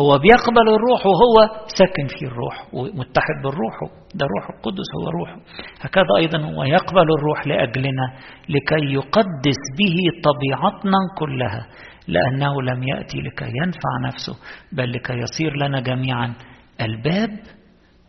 هو 0.00 0.18
بيقبل 0.18 0.66
الروح 0.76 1.06
وهو 1.06 1.36
ساكن 1.78 2.06
في 2.06 2.26
الروح 2.26 2.74
ومتحد 2.74 3.36
بالروح 3.44 3.74
ده 4.14 4.26
روح 4.34 4.50
القدس 4.50 4.88
هو 4.98 5.10
روحه 5.18 5.36
هكذا 5.80 6.12
أيضا 6.18 6.38
هو 6.54 6.64
يقبل 6.64 7.06
الروح 7.18 7.46
لأجلنا 7.46 8.06
لكي 8.48 8.84
يقدس 8.94 9.60
به 9.78 9.96
طبيعتنا 10.28 10.98
كلها. 11.18 11.66
لأنه 12.08 12.62
لم 12.62 12.82
يأتي 12.82 13.18
لكي 13.18 13.50
ينفع 13.64 13.90
نفسه 14.06 14.36
بل 14.72 14.92
لكي 14.92 15.12
يصير 15.12 15.56
لنا 15.56 15.80
جميعا 15.80 16.34
الباب 16.80 17.38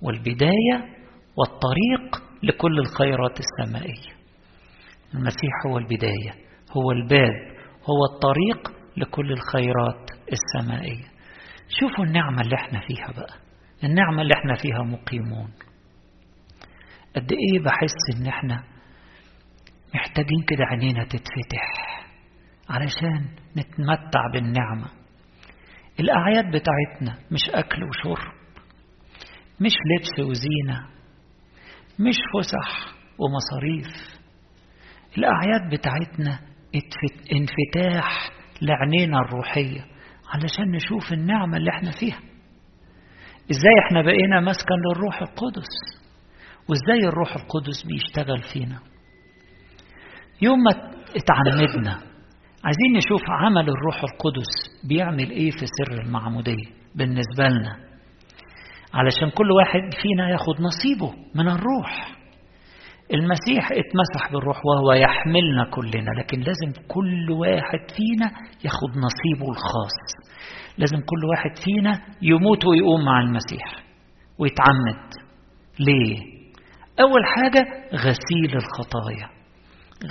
والبداية 0.02 0.96
والطريق 1.38 2.24
لكل 2.44 2.80
الخيرات 2.80 3.40
السمائية. 3.40 4.16
المسيح 5.14 5.52
هو 5.68 5.78
البداية 5.78 6.32
هو 6.78 6.92
الباب 6.92 7.34
هو 7.90 8.16
الطريق 8.16 8.72
لكل 8.98 9.32
الخيرات 9.32 10.10
السمائية. 10.32 11.06
شوفوا 11.80 12.06
النعمة 12.06 12.42
اللي 12.42 12.56
إحنا 12.56 12.80
فيها 12.80 13.12
بقى. 13.18 13.34
النعمة 13.84 14.22
اللي 14.22 14.34
إحنا 14.34 14.56
فيها 14.56 14.84
مقيمون. 14.84 15.50
قد 17.16 17.32
إيه 17.32 17.60
بحس 17.64 18.18
إن 18.18 18.28
إحنا 18.28 18.64
محتاجين 19.96 20.42
كده 20.48 20.66
عينينا 20.66 21.04
تتفتح؟ 21.04 21.95
علشان 22.70 23.26
نتمتع 23.58 24.20
بالنعمة. 24.34 24.88
الأعياد 26.00 26.46
بتاعتنا 26.46 27.18
مش 27.32 27.50
أكل 27.50 27.84
وشرب 27.84 28.34
مش 29.62 29.72
لبس 29.72 30.20
وزينة 30.30 30.88
مش 32.00 32.16
فسح 32.34 32.94
ومصاريف. 33.20 34.20
الأعياد 35.18 35.70
بتاعتنا 35.74 36.40
انفتاح 37.34 38.30
لعينينا 38.62 39.18
الروحية 39.20 39.86
علشان 40.34 40.72
نشوف 40.72 41.14
النعمة 41.14 41.58
اللي 41.58 41.70
إحنا 41.72 41.92
فيها. 41.92 42.20
إزاي 43.52 43.74
إحنا 43.88 44.02
بقينا 44.02 44.40
مسكن 44.40 44.76
للروح 44.90 45.22
القدس؟ 45.22 45.70
وإزاي 46.70 47.08
الروح 47.10 47.36
القدس 47.36 47.84
بيشتغل 47.88 48.42
فينا؟ 48.54 48.80
يوم 50.42 50.60
ما 50.60 50.72
اتعمدنا 51.16 52.15
عايزين 52.66 52.94
نشوف 52.98 53.22
عمل 53.30 53.70
الروح 53.70 53.96
القدس 54.04 54.52
بيعمل 54.90 55.30
إيه 55.30 55.52
في 55.52 55.66
سر 55.78 56.02
المعمودية 56.02 56.66
بالنسبة 56.96 57.48
لنا. 57.48 57.76
علشان 58.94 59.30
كل 59.30 59.52
واحد 59.52 59.82
فينا 60.02 60.30
ياخد 60.30 60.62
نصيبه 60.62 61.14
من 61.36 61.48
الروح. 61.48 62.16
المسيح 63.14 63.72
اتمسح 63.72 64.32
بالروح 64.32 64.62
وهو 64.66 64.94
يحملنا 64.94 65.70
كلنا 65.72 66.10
لكن 66.20 66.40
لازم 66.40 66.88
كل 66.88 67.32
واحد 67.32 67.80
فينا 67.98 68.32
ياخد 68.66 68.90
نصيبه 68.90 69.52
الخاص. 69.52 69.98
لازم 70.78 70.98
كل 70.98 71.26
واحد 71.30 71.52
فينا 71.66 72.02
يموت 72.22 72.66
ويقوم 72.66 73.06
مع 73.06 73.20
المسيح 73.20 73.84
ويتعمد. 74.40 75.10
ليه؟ 75.80 76.18
أول 77.00 77.26
حاجة 77.26 77.66
غسيل 77.94 78.56
الخطايا. 78.56 79.30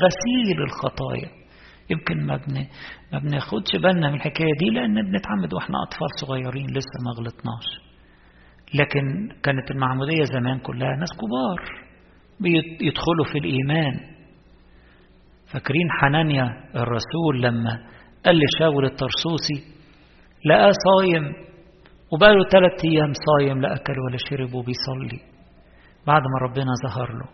غسيل 0.04 0.62
الخطايا. 0.62 1.43
يمكن 1.90 2.26
ما 2.26 2.36
بن... 2.36 2.66
ما 3.12 3.18
بناخدش 3.18 3.76
بالنا 3.82 4.08
من 4.08 4.14
الحكاية 4.14 4.52
دي 4.58 4.70
لأن 4.70 4.94
بنتعمد 4.94 5.54
وإحنا 5.54 5.74
أطفال 5.86 6.08
صغيرين 6.20 6.66
لسه 6.66 6.98
ما 7.04 7.10
غلطناش. 7.18 7.66
لكن 8.74 9.28
كانت 9.42 9.70
المعمودية 9.70 10.24
زمان 10.24 10.58
كلها 10.58 10.96
ناس 10.96 11.08
كبار 11.12 11.84
بيدخلوا 12.40 13.24
في 13.32 13.38
الإيمان. 13.38 14.00
فاكرين 15.52 15.90
حنانيا 15.90 16.44
الرسول 16.76 17.42
لما 17.42 17.78
قال 18.24 18.38
لشاول 18.38 18.84
الطرسوسي 18.84 19.74
لقاه 20.46 20.72
صايم 20.86 21.32
وبقاله 22.12 22.44
ثلاث 22.52 22.84
أيام 22.84 23.12
صايم 23.26 23.60
لا 23.60 23.74
أكل 23.74 23.92
ولا 24.08 24.16
شرب 24.30 24.54
وبيصلي. 24.54 25.20
بعد 26.06 26.22
ما 26.22 26.46
ربنا 26.48 26.70
ظهر 26.86 27.12
له 27.12 27.28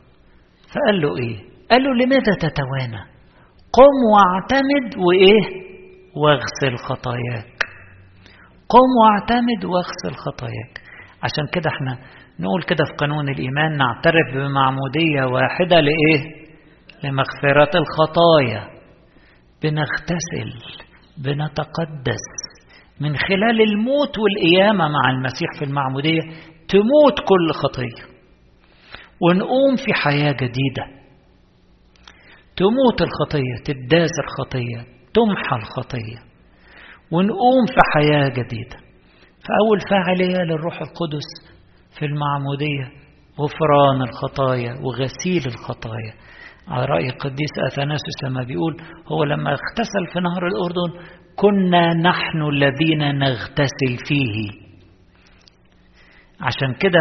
فقال 0.75 1.00
له 1.00 1.16
إيه؟ 1.19 1.37
قال 1.71 1.83
له 1.83 1.95
لماذا 2.04 2.33
تتوانى؟ 2.40 3.19
قم 3.72 3.96
واعتمد 4.14 4.98
وإيه؟ 5.06 5.70
واغسل 6.16 6.76
خطاياك. 6.76 7.56
قم 8.68 8.88
واعتمد 9.02 9.64
واغسل 9.64 10.16
خطاياك. 10.16 10.80
عشان 11.22 11.46
كده 11.52 11.70
إحنا 11.70 11.98
نقول 12.40 12.62
كده 12.62 12.84
في 12.84 12.92
قانون 12.92 13.28
الإيمان 13.28 13.76
نعترف 13.76 14.34
بمعمودية 14.34 15.24
واحدة 15.34 15.80
لإيه؟ 15.80 16.40
لمغفرة 17.04 17.70
الخطايا. 17.78 18.80
بنغتسل 19.62 20.76
بنتقدس. 21.18 22.26
من 23.00 23.16
خلال 23.16 23.60
الموت 23.60 24.18
والقيامة 24.18 24.88
مع 24.88 25.10
المسيح 25.10 25.48
في 25.58 25.64
المعمودية 25.64 26.20
تموت 26.68 27.18
كل 27.18 27.52
خطية. 27.52 28.10
ونقوم 29.22 29.76
في 29.76 29.94
حياة 29.94 30.32
جديدة. 30.32 31.00
تموت 32.60 32.98
الخطية 33.02 33.56
تداس 33.64 34.10
الخطية 34.24 34.80
تمحى 35.14 35.56
الخطية. 35.56 36.18
ونقوم 37.12 37.66
في 37.66 37.80
حياة 37.94 38.28
جديدة. 38.28 38.76
فأول 39.46 39.80
فاعلية 39.90 40.42
للروح 40.44 40.74
القدس 40.74 41.28
في 41.98 42.04
المعمودية 42.06 43.00
غفران 43.40 44.02
الخطايا 44.08 44.72
وغسيل 44.84 45.52
الخطايا. 45.52 46.12
على 46.68 46.84
رأي 46.84 47.06
القديس 47.08 47.50
أثناسوس 47.72 48.24
لما 48.24 48.42
بيقول 48.44 48.76
هو 49.06 49.24
لما 49.24 49.50
اغتسل 49.50 50.12
في 50.12 50.20
نهر 50.20 50.46
الأردن 50.46 51.10
كنا 51.36 51.94
نحن 51.94 52.42
الذين 52.42 53.18
نغتسل 53.18 54.06
فيه. 54.08 54.60
عشان 56.40 56.74
كده 56.74 57.00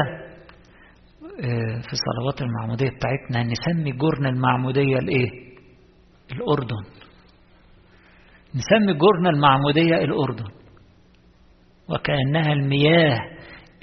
في 1.81 1.95
صلوات 1.95 2.41
المعمودية 2.41 2.89
بتاعتنا 2.89 3.51
نسمي 3.51 3.91
جرن 3.91 4.25
المعمودية 4.25 4.97
الايه 4.97 5.48
الأردن. 6.31 6.83
نسمي 8.55 8.93
جرن 8.93 9.27
المعمودية 9.35 9.95
الأردن. 9.95 10.51
وكأنها 11.89 12.53
المياه 12.53 13.19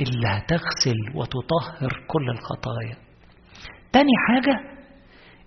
اللي 0.00 0.26
هتغسل 0.28 0.98
وتطهر 1.14 2.04
كل 2.08 2.30
الخطايا. 2.30 2.96
تاني 3.92 4.12
حاجة 4.28 4.60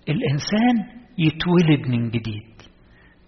الإنسان 0.09 0.99
يتولد 1.17 1.87
من 1.87 2.09
جديد. 2.09 2.49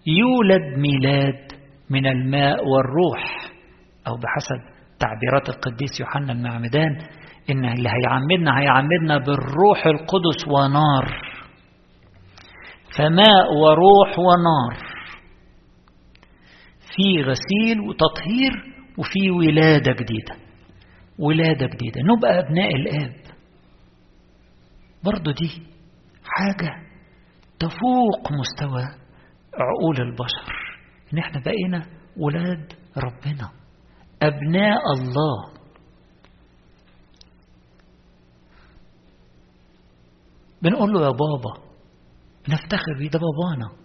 يولد 0.06 0.78
ميلاد 0.78 1.52
من 1.90 2.06
الماء 2.06 2.64
والروح. 2.68 3.52
أو 4.06 4.12
بحسب 4.16 4.72
تعبيرات 4.98 5.48
القديس 5.48 6.00
يوحنا 6.00 6.32
المعمدان 6.32 6.90
إن 7.50 7.64
اللي 7.64 7.88
هيعمدنا 7.88 8.58
هيعمدنا 8.60 9.18
بالروح 9.18 9.86
القدس 9.86 10.48
ونار. 10.48 11.31
فماء 12.98 13.52
وروح 13.54 14.18
ونار. 14.18 14.92
في 16.96 17.22
غسيل 17.22 17.80
وتطهير 17.80 18.52
وفي 18.98 19.30
ولادة 19.30 19.92
جديدة. 19.92 20.36
ولادة 21.18 21.66
جديدة. 21.66 22.00
نبقى 22.02 22.38
أبناء 22.38 22.74
الآب. 22.74 23.22
برضو 25.04 25.30
دي 25.30 25.62
حاجة 26.24 26.70
تفوق 27.58 28.32
مستوى 28.32 28.82
عقول 29.54 29.96
البشر. 30.00 30.52
إن 31.12 31.18
إحنا 31.18 31.40
بقينا 31.40 31.86
ولاد 32.16 32.72
ربنا. 32.96 33.50
أبناء 34.22 34.80
الله. 34.96 35.52
بنقول 40.62 40.92
له 40.92 41.00
يا 41.00 41.10
بابا 41.10 41.71
بنفتخر 42.48 42.98
بيه 42.98 43.08
ده 43.10 43.18
بابانا. 43.18 43.82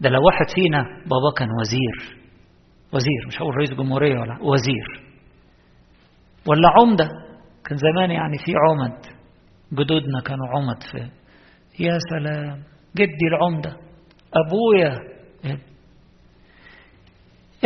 ده 0.00 0.10
لو 0.10 0.26
واحد 0.26 0.46
فينا 0.54 0.82
بابا 0.82 1.30
كان 1.36 1.48
وزير. 1.60 2.18
وزير 2.92 3.26
مش 3.26 3.38
هقول 3.40 3.54
رئيس 3.56 3.70
جمهورية 3.70 4.18
ولا 4.18 4.38
وزير. 4.42 5.06
ولا 6.46 6.68
عمدة. 6.80 7.08
كان 7.64 7.78
زمان 7.78 8.10
يعني 8.10 8.38
في 8.38 8.52
عمد. 8.68 8.98
جدودنا 9.72 10.20
كانوا 10.20 10.48
عمد 10.48 10.82
في 10.92 10.98
يا 11.84 11.98
سلام 12.10 12.62
جدي 12.96 13.26
العمدة. 13.28 13.76
أبويا. 14.46 15.16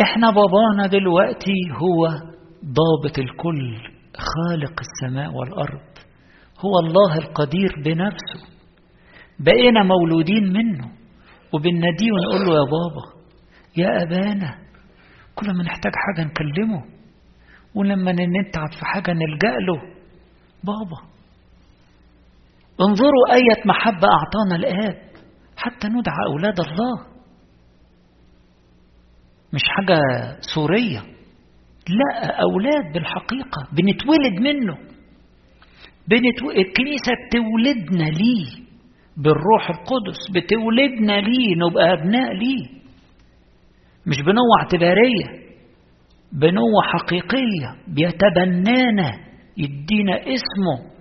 إحنا 0.01 0.31
بابانا 0.31 0.87
دلوقتي 0.87 1.53
هو 1.71 2.07
ضابط 2.65 3.19
الكل 3.19 3.77
خالق 4.17 4.73
السماء 4.79 5.33
والأرض. 5.33 5.91
هو 6.59 6.79
الله 6.79 7.17
القدير 7.17 7.69
بنفسه. 7.85 8.60
بقينا 9.45 9.83
مولودين 9.83 10.53
منه. 10.53 10.91
وبنناديه 11.53 12.11
ونقول 12.11 12.41
له 12.47 12.53
يا 12.53 12.65
بابا 12.71 13.05
يا 13.77 14.03
أبانا 14.03 14.55
كل 15.35 15.47
ما 15.57 15.63
نحتاج 15.63 15.91
حاجة 15.95 16.27
نكلمه. 16.27 16.83
ولما 17.75 18.11
نتعب 18.11 18.71
في 18.79 18.85
حاجة 18.85 19.11
نلجأ 19.11 19.55
له. 19.67 19.81
بابا 20.63 21.11
انظروا 22.81 23.33
أية 23.33 23.61
محبة 23.65 24.07
أعطانا 24.07 24.55
الآب. 24.55 25.01
حتى 25.57 25.87
ندعى 25.87 26.25
أولاد 26.27 26.59
الله. 26.59 27.05
مش 29.53 29.61
حاجة 29.65 29.99
سورية. 30.55 30.99
لا 31.89 32.41
أولاد 32.41 32.93
بالحقيقة. 32.93 33.67
بنتولد 33.71 34.41
منه. 34.41 34.77
بنتو... 36.07 36.51
الكنيسة 36.51 37.11
بتولدنا 37.27 38.03
ليه؟ 38.03 38.70
بالروح 39.17 39.69
القدس 39.69 40.19
بتولدنا 40.35 41.13
ليه 41.21 41.55
نبقى 41.55 41.93
أبناء 41.93 42.33
ليه؟ 42.33 42.81
مش 44.07 44.17
بنوة 44.21 44.61
اعتبارية 44.61 45.25
بنوة 46.31 46.81
حقيقية 46.83 47.75
بيتبنانا 47.87 49.11
يدينا 49.57 50.15
اسمه 50.21 50.91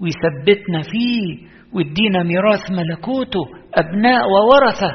ويثبتنا 0.00 0.82
فيه 0.82 1.48
ويدينا 1.72 2.22
ميراث 2.22 2.70
ملكوته 2.70 3.40
أبناء 3.74 4.22
وورثة. 4.30 4.90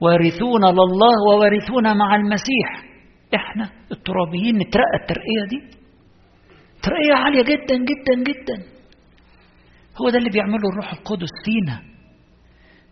وارثون 0.00 0.64
لله 0.64 1.14
ووارثون 1.28 1.96
مع 1.98 2.16
المسيح. 2.16 2.84
إحنا 3.34 3.70
الترابيين 3.92 4.56
نترقى 4.58 4.96
الترقية 5.02 5.44
دي. 5.50 5.76
ترقية 6.82 7.14
عالية 7.14 7.42
جدا 7.42 7.76
جدا 7.76 8.22
جدا. 8.32 8.64
هو 10.02 10.10
ده 10.10 10.18
اللي 10.18 10.30
بيعمله 10.30 10.68
الروح 10.72 10.92
القدس 10.92 11.28
فينا. 11.44 11.82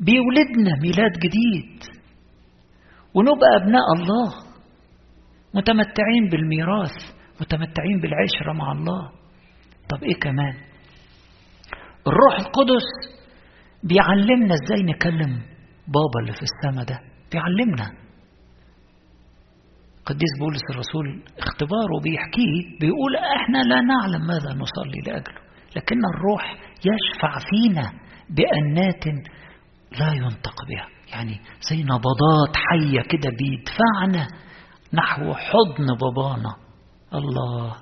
بيولدنا 0.00 0.72
ميلاد 0.82 1.12
جديد. 1.12 1.82
ونبقى 3.14 3.56
أبناء 3.62 3.86
الله. 3.96 4.34
متمتعين 5.54 6.28
بالميراث 6.30 6.94
متمتعين 7.40 8.00
بالعشرة 8.00 8.52
مع 8.52 8.72
الله. 8.72 9.10
طب 9.90 10.02
إيه 10.04 10.20
كمان؟ 10.20 10.54
الروح 12.06 12.34
القدس 12.46 12.88
بيعلمنا 13.84 14.54
إزاي 14.54 14.82
نكلم 14.82 15.32
بابا 15.88 16.20
اللي 16.20 16.32
في 16.32 16.42
السماء 16.42 16.84
ده. 16.84 17.00
بيعلمنا. 17.32 17.92
قديس 20.06 20.32
بولس 20.40 20.62
الرسول 20.70 21.22
اختباره 21.38 22.00
بيحكيه 22.02 22.78
بيقول 22.80 23.16
إحنا 23.16 23.58
لا 23.58 23.80
نعلم 23.80 24.26
ماذا 24.26 24.50
نصلي 24.54 25.00
لأجله. 25.06 25.47
لكن 25.76 25.96
الروح 26.14 26.56
يشفع 26.78 27.38
فينا 27.38 27.92
بأنات 28.30 29.04
لا 30.00 30.12
ينطق 30.12 30.64
بها. 30.68 30.88
يعني 31.10 31.40
زي 31.70 31.82
نبضات 31.82 32.56
حية 32.56 33.00
كده 33.00 33.30
بيدفعنا 33.38 34.28
نحو 34.94 35.34
حضن 35.34 35.86
بابانا. 36.00 36.54
الله. 37.14 37.76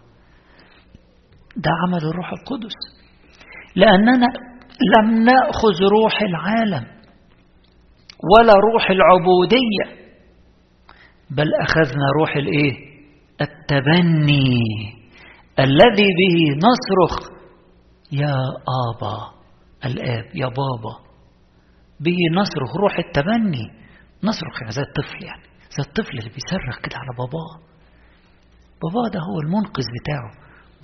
ده 1.56 1.70
عمل 1.86 1.98
الروح 2.10 2.32
القدس. 2.32 2.74
لأننا 3.76 4.26
لم 4.98 5.24
نأخذ 5.24 5.82
روح 6.02 6.22
العالم 6.22 6.86
ولا 8.36 8.52
روح 8.72 8.90
العبودية 8.90 10.06
بل 11.30 11.54
أخذنا 11.62 12.06
روح 12.20 12.36
الإيه؟ 12.36 12.72
التبني 13.40 14.60
الذي 15.58 16.08
به 16.20 16.56
نصرخ 16.56 17.35
يا 18.12 18.34
آبا 18.88 19.16
الآب 19.84 20.24
يا 20.34 20.46
بابا. 20.46 21.06
به 22.00 22.16
نصرخ 22.34 22.76
روح 22.76 22.98
التبني 22.98 23.64
نصرخ 24.24 24.60
يعني 24.60 24.72
زي 24.72 24.82
الطفل 24.82 25.24
يعني. 25.24 25.42
زي 25.70 25.82
الطفل 25.88 26.18
اللي 26.18 26.30
بيصرخ 26.30 26.80
كده 26.82 26.96
على 26.96 27.16
باباه 27.18 27.66
باباه 28.82 29.08
ده 29.12 29.20
هو 29.20 29.40
المنقذ 29.40 29.84
بتاعه. 30.02 30.30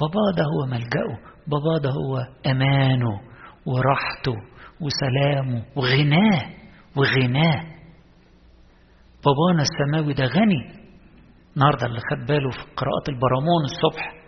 باباه 0.01 0.33
ده 0.37 0.45
هو 0.45 0.67
ملجأه. 0.67 1.19
باباه 1.47 1.79
ده 1.83 1.91
هو 1.91 2.27
أمانه 2.47 3.21
وراحته 3.67 4.35
وسلامه 4.81 5.65
وغناه 5.77 6.43
وغناه. 6.97 7.63
بابانا 9.25 9.63
السماوي 9.63 10.15
ده 10.15 10.25
غني. 10.25 10.83
النهارده 11.57 11.87
اللي 11.87 12.01
خد 12.11 12.27
باله 12.27 12.51
في 12.51 12.59
قراءة 12.77 13.05
البرامون 13.09 13.65
الصبح 13.65 14.22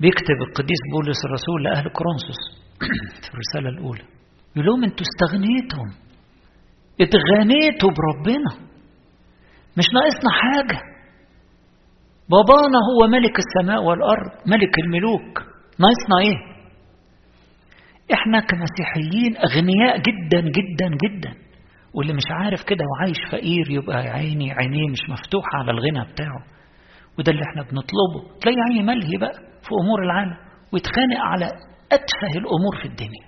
بيكتب 0.00 0.36
القديس 0.48 0.80
بولس 0.92 1.18
الرسول 1.26 1.64
لأهل 1.64 1.84
كورنثوس 1.98 2.42
في 3.22 3.30
الرسالة 3.34 3.68
الأولى. 3.78 4.04
يقول 4.56 4.66
لهم 4.66 4.84
أنتوا 4.84 5.06
استغنيتم 5.08 5.86
اتغنيتوا 7.00 7.90
بربنا. 7.98 8.52
مش 9.78 9.84
ناقصنا 9.94 10.30
حاجة. 10.40 10.80
بابانا 12.30 12.78
هو 12.90 13.08
ملك 13.08 13.36
السماء 13.38 13.82
والأرض 13.82 14.30
ملك 14.46 14.78
الملوك. 14.84 15.38
ناقصنا 15.78 16.16
إيه؟ 16.20 16.38
إحنا 18.14 18.40
كمسيحيين 18.40 19.36
أغنياء 19.36 19.96
جدا 19.98 20.40
جدا 20.40 20.88
جدا. 21.04 21.34
واللي 21.94 22.12
مش 22.12 22.22
عارف 22.30 22.62
كده 22.64 22.84
وعايش 22.90 23.18
فقير 23.32 23.70
يبقى 23.70 23.96
عيني 23.96 24.52
عينيه 24.52 24.90
مش 24.90 25.00
مفتوحة 25.10 25.48
على 25.58 25.70
الغنى 25.70 26.12
بتاعه. 26.12 26.44
وده 27.20 27.32
اللي 27.32 27.42
إحنا 27.50 27.62
بنطلبه. 27.62 28.38
تلاقي 28.40 28.56
عيني 28.68 28.82
ملهي 28.82 29.16
بقى 29.18 29.32
في 29.34 29.70
أمور 29.84 30.02
العالم 30.04 30.36
ويتخانق 30.72 31.18
على 31.20 31.46
أتفه 31.92 32.32
الأمور 32.38 32.74
في 32.82 32.88
الدنيا. 32.88 33.24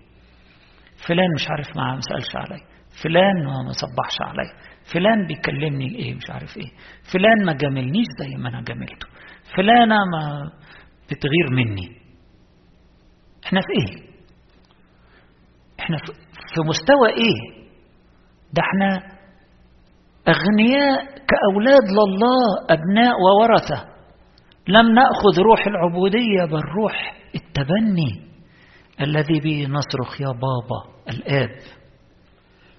فلان 1.07 1.27
مش 1.35 1.49
عارف 1.51 1.77
ما 1.77 1.97
مسألش 1.97 2.37
علي. 2.37 2.61
فلان 3.03 3.45
ما 3.45 3.73
صبحش 3.73 4.17
علي. 4.21 4.49
فلان 4.95 5.27
بيكلمني 5.27 5.97
إيه 5.97 6.15
مش 6.15 6.31
عارف 6.31 6.57
إيه. 6.57 6.71
فلان 7.13 7.45
ما 7.47 7.53
جاملنيش 7.53 8.07
زي 8.21 8.37
ما 8.37 8.49
أنا 8.49 8.63
جاملته. 8.63 9.07
فلانة 9.57 9.97
ما 10.13 10.51
بتغير 11.11 11.51
مني. 11.51 11.89
إحنا 13.47 13.61
في 13.61 13.67
إيه؟ 13.73 14.13
إحنا 15.81 15.97
في 16.55 16.61
مستوى 16.69 17.09
إيه؟ 17.09 17.63
ده 18.53 18.63
إحنا 18.63 19.13
أغنياء 20.29 21.05
كأولاد 21.05 21.87
لله 21.99 22.45
أبناء 22.71 23.15
وورثة. 23.21 23.93
لم 24.69 24.95
نأخذ 24.95 25.41
روح 25.41 25.67
العبودية 25.67 26.45
بل 26.45 26.63
روح 26.83 27.15
التبني 27.35 28.23
الذي 29.01 29.41
به 29.41 29.67
نصرخ 29.71 30.21
يا 30.21 30.27
بابا 30.27 30.81
الآب. 31.09 31.51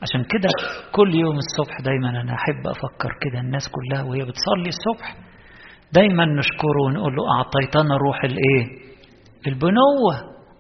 عشان 0.02 0.24
كده 0.24 0.50
كل 0.92 1.16
يوم 1.16 1.38
الصبح 1.38 1.82
دايما 1.82 2.10
أنا 2.22 2.34
أحب 2.34 2.68
أفكر 2.68 3.10
كده 3.22 3.40
الناس 3.40 3.62
كلها 3.70 4.04
وهي 4.04 4.20
بتصلي 4.20 4.70
الصبح 4.70 5.16
دايما 5.94 6.26
نشكره 6.26 6.82
ونقول 6.88 7.16
له 7.16 7.24
أعطيتنا 7.38 7.98
روح 7.98 8.24
الإيه؟ 8.24 8.66
البنوة. 9.48 10.16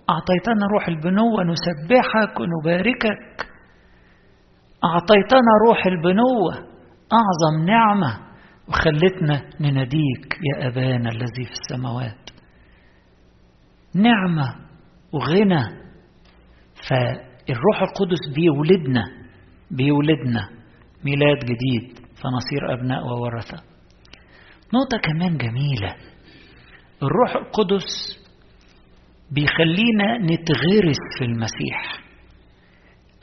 أعطيتنا 0.10 0.65
روح 0.74 0.88
البنوة 0.88 1.43
نسبحك 1.43 2.39
ونباركك. 2.39 3.48
أعطيتنا 4.86 5.52
روح 5.67 5.86
البنوة. 5.86 6.73
أعظم 7.13 7.65
نعمة 7.65 8.19
وخلتنا 8.67 9.49
نناديك 9.60 10.39
يا 10.43 10.67
أبانا 10.67 11.10
الذي 11.10 11.43
في 11.45 11.52
السماوات. 11.52 12.30
نعمة 13.95 14.56
وغنى 15.13 15.63
فالروح 16.89 17.82
القدس 17.82 18.34
بيولدنا 18.36 19.04
بيولدنا 19.71 20.49
ميلاد 21.06 21.39
جديد 21.39 21.97
فنصير 21.97 22.73
أبناء 22.73 23.06
وورثة. 23.06 23.63
نقطة 24.73 24.97
كمان 24.97 25.38
جميلة 25.38 25.95
الروح 27.04 27.36
القدس 27.36 28.19
بيخلينا 29.32 30.17
نتغرس 30.17 30.97
في 31.17 31.26
المسيح. 31.26 32.03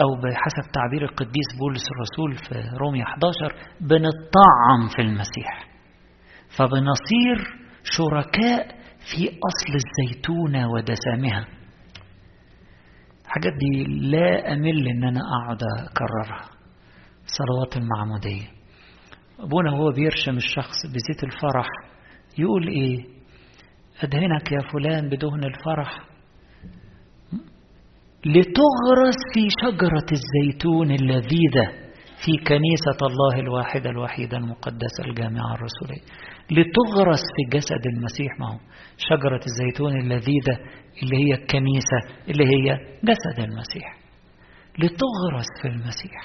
أو 0.00 0.14
بحسب 0.14 0.72
تعبير 0.72 1.02
القديس 1.02 1.48
بولس 1.58 1.82
الرسول 1.90 2.48
في 2.48 2.76
رومية 2.78 3.02
11 3.02 3.54
بنطعم 3.80 4.88
في 4.96 5.02
المسيح. 5.02 5.68
فبنصير 6.58 7.60
شركاء 7.82 8.66
في 8.98 9.28
أصل 9.28 9.74
الزيتونة 9.74 10.70
ودسامها. 10.70 11.46
الحاجات 13.24 13.52
دي 13.58 13.84
لا 13.84 14.52
أمل 14.52 14.88
إن 14.88 15.04
أنا 15.04 15.20
أقعد 15.20 15.60
أكررها. 15.62 16.50
صلوات 17.26 17.76
المعمودية. 17.76 18.46
أبونا 19.40 19.70
هو 19.70 19.92
بيرشم 19.92 20.36
الشخص 20.36 20.86
بزيت 20.86 21.24
الفرح 21.24 21.66
يقول 22.38 22.68
إيه؟ 22.68 23.04
أدهنك 24.02 24.52
يا 24.52 24.60
فلان 24.72 25.08
بدهن 25.08 25.44
الفرح 25.44 26.09
لتغرس 28.26 29.18
في 29.34 29.48
شجرة 29.62 30.06
الزيتون 30.12 30.90
اللذيذة 30.90 31.66
في 32.24 32.32
كنيسة 32.48 32.98
الله 33.02 33.40
الواحدة 33.40 33.90
الوحيدة 33.90 34.36
المقدسة 34.36 35.04
الجامعة 35.04 35.54
الرسولية 35.54 36.02
لتغرس 36.50 37.22
في 37.36 37.56
جسد 37.56 37.86
المسيح 37.96 38.40
ما 38.40 38.46
هو 38.46 38.58
شجرة 38.96 39.40
الزيتون 39.46 40.00
اللذيذة 40.00 40.56
اللي 41.02 41.16
هي 41.16 41.34
الكنيسة 41.34 42.00
اللي 42.28 42.44
هي 42.44 42.78
جسد 43.04 43.38
المسيح. 43.38 43.96
لتغرس 44.78 45.50
في 45.62 45.68
المسيح. 45.68 46.20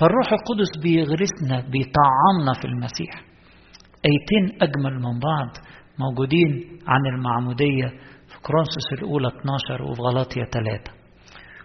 فالروح 0.00 0.26
القدس 0.32 0.70
بيغرسنا 0.82 1.70
بيطعمنا 1.70 2.52
في 2.60 2.64
المسيح. 2.64 3.14
أيتين 4.04 4.62
أجمل 4.62 4.94
من 4.94 5.20
بعض 5.20 5.48
موجودين 5.98 6.50
عن 6.86 7.06
المعمودية 7.06 7.86
في 8.28 8.40
كرونسوس 8.46 8.92
الأولى 8.92 9.28
12 9.28 9.82
وفي 9.82 10.02
غلاطية 10.02 10.44
3 10.44 11.03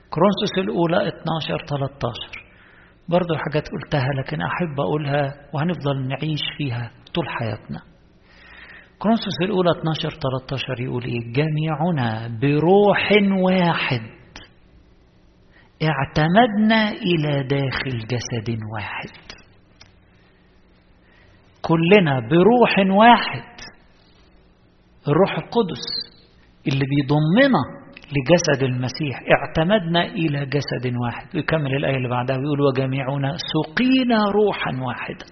كرونسوس 0.10 0.58
الأولى 0.58 1.08
12 1.08 1.66
13 1.70 2.50
برضو 3.10 3.36
حاجات 3.36 3.64
قلتها 3.70 4.10
لكن 4.20 4.42
أحب 4.42 4.80
أقولها 4.80 5.34
وهنفضل 5.54 6.08
نعيش 6.08 6.42
فيها 6.58 6.92
طول 7.14 7.30
حياتنا. 7.30 7.82
كرونسوس 9.00 9.34
الأولى 9.42 9.72
12 9.72 10.10
13 10.10 10.82
يقول 10.84 11.04
إيه؟ 11.04 11.34
جميعنا 11.34 12.40
بروح 12.42 13.10
واحد. 13.44 14.02
اعتمدنا 15.84 16.92
إلى 16.92 17.44
داخل 17.48 17.98
جسد 17.98 18.58
واحد. 18.74 19.10
كلنا 21.62 22.20
بروح 22.20 22.98
واحد. 22.98 23.60
الروح 25.08 25.32
القدس 25.32 25.86
اللي 26.68 26.86
بيضمنا 26.86 27.79
لجسد 28.16 28.64
المسيح. 28.64 29.20
اعتمدنا 29.38 30.06
إلى 30.06 30.46
جسد 30.46 30.94
واحد. 31.06 31.36
ويكمل 31.36 31.76
الآية 31.76 31.96
اللي 31.98 32.10
بعدها 32.10 32.38
ويقول 32.38 32.62
وجميعنا 32.62 33.32
سقينا 33.54 34.32
روحا 34.32 34.72
واحدا. 34.88 35.26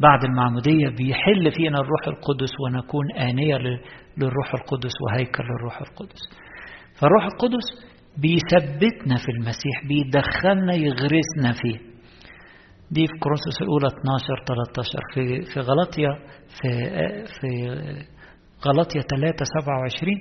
بعد 0.00 0.24
المعمودية 0.24 0.88
بيحل 0.88 1.50
فينا 1.56 1.78
الروح 1.80 2.06
القدس 2.08 2.50
ونكون 2.60 3.12
آنية 3.12 3.56
للروح 4.16 4.54
القدس 4.54 4.92
وهيكل 5.06 5.44
للروح 5.44 5.80
القدس. 5.80 6.20
فالروح 7.00 7.24
القدس 7.24 7.92
بيثبتنا 8.18 9.16
في 9.16 9.30
المسيح 9.32 9.86
بيدخلنا 9.88 10.74
يغرسنا 10.74 11.52
فيه. 11.62 11.78
دي 12.90 13.06
في 13.06 13.18
كورنثوس 13.22 13.62
الأولى 13.62 13.86
12 13.86 14.44
13 14.46 15.00
في 15.14 15.54
في 15.54 15.60
غلطية 15.60 16.08
في 16.60 16.68
في 17.40 17.48
غلطية 18.66 19.00
3 19.00 19.44
27 19.60 20.12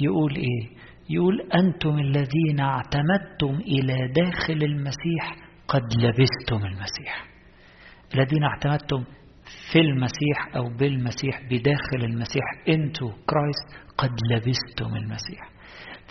يقول 0.00 0.36
إيه؟ 0.36 0.76
يقول 1.10 1.40
أنتم 1.54 1.98
الذين 1.98 2.60
اعتمدتم 2.60 3.54
إلى 3.60 4.12
داخل 4.16 4.62
المسيح 4.62 5.36
قد 5.68 5.82
لبستم 5.98 6.66
المسيح. 6.66 7.26
الذين 8.14 8.42
اعتمدتم 8.44 9.04
في 9.72 9.80
المسيح 9.80 10.56
أو 10.56 10.68
بالمسيح 10.78 11.40
بداخل 11.50 12.04
المسيح 12.04 12.44
أنتوا 12.68 13.10
كرايست 13.10 13.88
قد 13.98 14.10
لبستم 14.30 14.96
المسيح. 14.96 15.50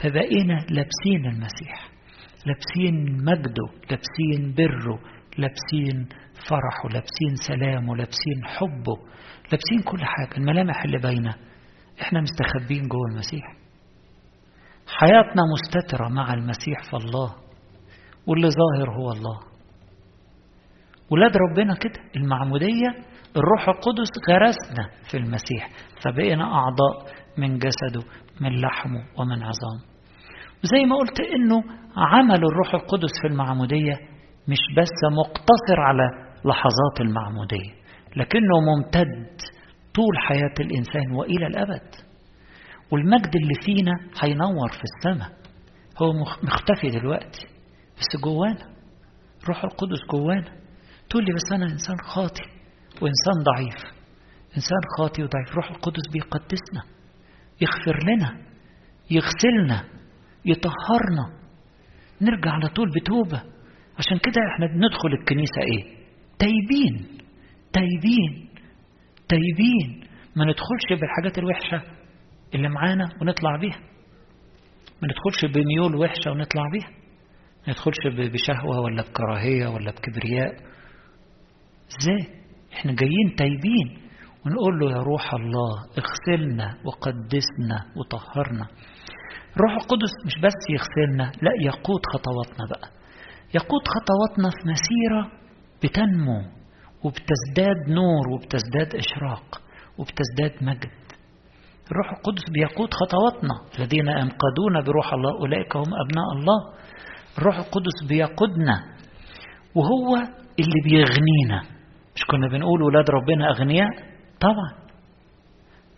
فبقينا 0.04 0.54
لابسين 0.54 1.26
المسيح 1.26 1.90
لابسين 2.46 3.24
مجده 3.26 3.68
لابسين 3.90 4.54
بره 4.58 5.00
لابسين 5.38 6.08
فرحه 6.50 6.90
لابسين 6.90 7.36
سلامه 7.48 7.96
لابسين 7.96 8.46
حبه 8.46 8.96
لابسين 9.52 9.82
كل 9.86 10.06
حاجة. 10.06 10.38
الملامح 10.38 10.84
اللي 10.84 10.98
باينة 10.98 11.36
إحنا 12.02 12.22
مستخبين 12.22 12.88
جوه 12.88 13.08
المسيح. 13.12 13.44
حياتنا 14.88 15.42
مستترة 15.54 16.08
مع 16.10 16.34
المسيح 16.34 16.84
في 16.90 16.98
الله 16.98 17.36
واللي 18.28 18.50
ظاهر 18.50 18.90
هو 18.98 19.12
الله. 19.12 19.40
ولاد 21.12 21.32
ربنا 21.38 21.76
كده 21.76 22.00
المعمودية 22.16 22.90
الروح 23.38 23.68
القدس 23.70 24.10
غرسنا 24.30 24.90
في 25.12 25.18
المسيح. 25.18 25.70
فبقينا 26.06 26.44
أعضاء 26.44 27.14
من 27.38 27.58
جسده 27.58 28.04
من 28.42 28.62
لحمه 28.62 29.04
ومن 29.18 29.44
عظامه 29.44 29.84
وزي 30.64 30.86
ما 30.86 30.96
قلت 30.96 31.20
إنه 31.20 31.64
عمل 31.98 32.36
الروح 32.36 32.74
القدس 32.74 33.12
في 33.22 33.28
المعمودية 33.28 33.94
مش 34.48 34.58
بس 34.78 34.98
مقتصر 35.18 35.80
على 35.82 36.04
لحظات 36.46 37.02
المعمودية 37.02 37.72
لكنه 38.18 38.56
ممتد 38.76 39.38
طول 39.96 40.18
حياة 40.28 40.54
الإنسان 40.60 41.12
وإلى 41.16 41.48
الأبد. 41.48 41.96
والمجد 42.92 43.36
اللي 43.36 43.54
فينا 43.66 43.92
هينور 44.22 44.70
في 44.70 44.84
السماء. 44.84 45.30
هو 46.02 46.14
مختفي 46.44 47.00
دلوقتي 47.00 47.48
بس 47.98 48.22
جوانا. 48.24 48.74
روح 49.48 49.64
القدس 49.64 50.00
جوانا. 50.12 50.52
تقول 51.10 51.26
لي 51.26 51.34
بس 51.34 51.52
أنا 51.54 51.66
إنسان 51.66 51.98
خاطي 51.98 52.44
وإنسان 53.02 53.44
ضعيف. 53.44 53.94
إنسان 54.56 54.80
خاطي 54.98 55.24
وضعيف. 55.24 55.56
روح 55.56 55.72
القدس 55.72 56.02
بيقدسنا 56.14 56.84
يغفر 57.62 58.04
لنا 58.04 58.38
يغسلنا 59.12 59.84
يطهرنا. 60.46 61.44
نرجع 62.22 62.52
على 62.52 62.68
طول 62.68 62.90
بتوبة. 62.96 63.44
عشان 63.98 64.18
كده 64.18 64.42
إحنا 64.54 64.66
بندخل 64.66 65.10
الكنيسة 65.20 65.62
إيه؟ 65.62 65.98
تايبين. 66.40 67.08
تايبين. 67.74 68.50
تايبين 69.34 70.08
ما 70.36 70.46
ندخلش 70.46 71.00
بالحاجات 71.02 71.38
الوحشة 71.38 71.82
اللي 72.56 72.70
معانا 72.70 73.06
ونطلع 73.22 73.56
بيها. 73.58 73.80
ما 75.02 75.08
ندخلش 75.08 75.46
بميول 75.56 75.96
وحشة 75.96 76.32
ونطلع 76.32 76.64
بيها. 76.72 76.90
ما 77.68 77.74
ندخلش 77.74 77.98
بشهوة 78.08 78.80
ولا 78.80 79.02
بكراهية 79.02 79.68
ولا 79.68 79.92
بكبرياء. 79.92 80.54
إزاي؟ 82.00 82.28
إحنا 82.74 82.96
جايين 82.96 83.36
تايبين. 83.38 84.04
ونقول 84.46 84.80
له 84.80 84.92
يا 84.92 84.98
روح 85.04 85.34
الله 85.34 85.74
اغسلنا 85.98 86.78
وقدسنا 86.86 87.78
وطهرنا. 87.98 88.68
الروح 89.56 89.74
القدس 89.74 90.14
مش 90.26 90.34
بس 90.44 90.60
يغسلنا 90.70 91.32
لا 91.42 91.52
يقود 91.62 92.02
خطواتنا 92.14 92.66
بقى. 92.70 92.90
يقود 93.56 93.82
خطواتنا 93.88 94.50
في 94.50 94.70
مسيرة 94.72 95.32
بتنمو 95.84 96.63
وبتزداد 97.04 97.90
نور 97.90 98.30
وبتزداد 98.34 98.96
إشراق 98.96 99.62
وبتزداد 99.98 100.64
مجد. 100.64 101.04
الروح 101.92 102.10
القدس 102.12 102.44
بيقود 102.54 102.90
خطواتنا. 102.94 103.56
الذين 103.80 104.08
ينقادون 104.08 104.82
بروح 104.86 105.14
الله 105.14 105.40
أولئك 105.40 105.76
هم 105.76 105.92
أبناء 106.06 106.28
الله. 106.38 106.74
الروح 107.38 107.56
القدس 107.58 107.98
بيقودنا 108.10 108.84
وهو 109.76 110.16
اللي 110.60 110.80
بيغنينا. 110.84 111.62
مش 112.16 112.26
كنا 112.26 112.48
بنقول 112.48 112.82
ولاد 112.84 113.10
ربنا 113.10 113.50
أغنياء؟ 113.50 113.90
طبعا. 114.40 114.84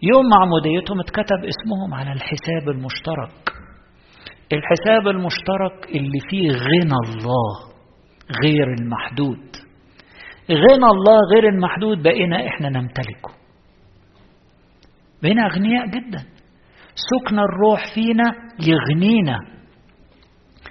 يوم 0.01 0.25
معموديتهم 0.29 0.99
اتكتب 0.99 1.39
اسمهم 1.53 1.93
على 1.93 2.11
الحساب 2.11 2.69
المشترك. 2.69 3.53
الحساب 4.53 5.07
المشترك 5.07 5.89
اللي 5.95 6.19
فيه 6.29 6.49
غنى 6.51 6.97
الله 7.05 7.75
غير 8.43 8.73
المحدود. 8.73 9.64
غنى 10.51 10.87
الله 10.95 11.19
غير 11.33 11.49
المحدود 11.49 12.03
بقينا 12.03 12.47
إحنا 12.47 12.69
نمتلكه. 12.69 13.29
بقينا 15.23 15.45
أغنياء 15.45 15.87
جدا. 15.87 16.19
سكن 16.95 17.39
الروح 17.39 17.93
فينا 17.95 18.23
يغنينا. 18.59 19.37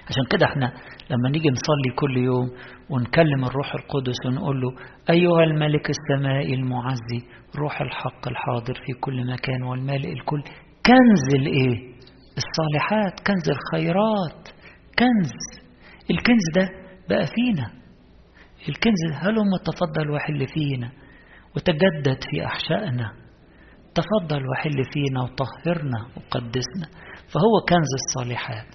عشان 0.09 0.23
كده 0.31 0.45
إحنا 0.45 0.65
لما 1.09 1.29
نيجي 1.29 1.49
نصلي 1.49 1.95
كل 1.95 2.17
يوم 2.17 2.49
ونكلم 2.89 3.45
الروح 3.45 3.75
القدس 3.75 4.25
ونقول 4.25 4.61
له 4.61 4.69
أيها 5.09 5.43
الملك 5.43 5.89
السمائي 5.89 6.53
المعزي 6.53 7.21
روح 7.59 7.81
الحق 7.81 8.27
الحاضر 8.27 8.73
في 8.73 8.93
كل 9.01 9.31
مكان 9.33 9.63
والمالئ 9.63 10.11
الكل. 10.13 10.43
كنز 10.85 11.35
الإيه؟ 11.41 11.95
الصالحات 12.37 13.19
كنز 13.27 13.49
الخيرات. 13.49 14.47
كنز. 14.99 15.31
الكنز 16.11 16.43
ده 16.55 16.69
بقى 17.09 17.27
فينا. 17.27 17.84
الكنز 18.69 19.03
هلم 19.13 19.57
تفضل 19.65 20.11
وحل 20.11 20.47
فينا 20.47 20.91
وتجدد 21.55 22.19
في 22.31 22.45
أحشائنا؟ 22.45 23.11
تفضل 23.95 24.49
وحل 24.49 24.83
فينا 24.93 25.21
وطهرنا 25.23 25.99
وقدسنا. 26.17 26.87
فهو 27.33 27.65
كنز 27.69 27.91
الصالحات. 27.93 28.65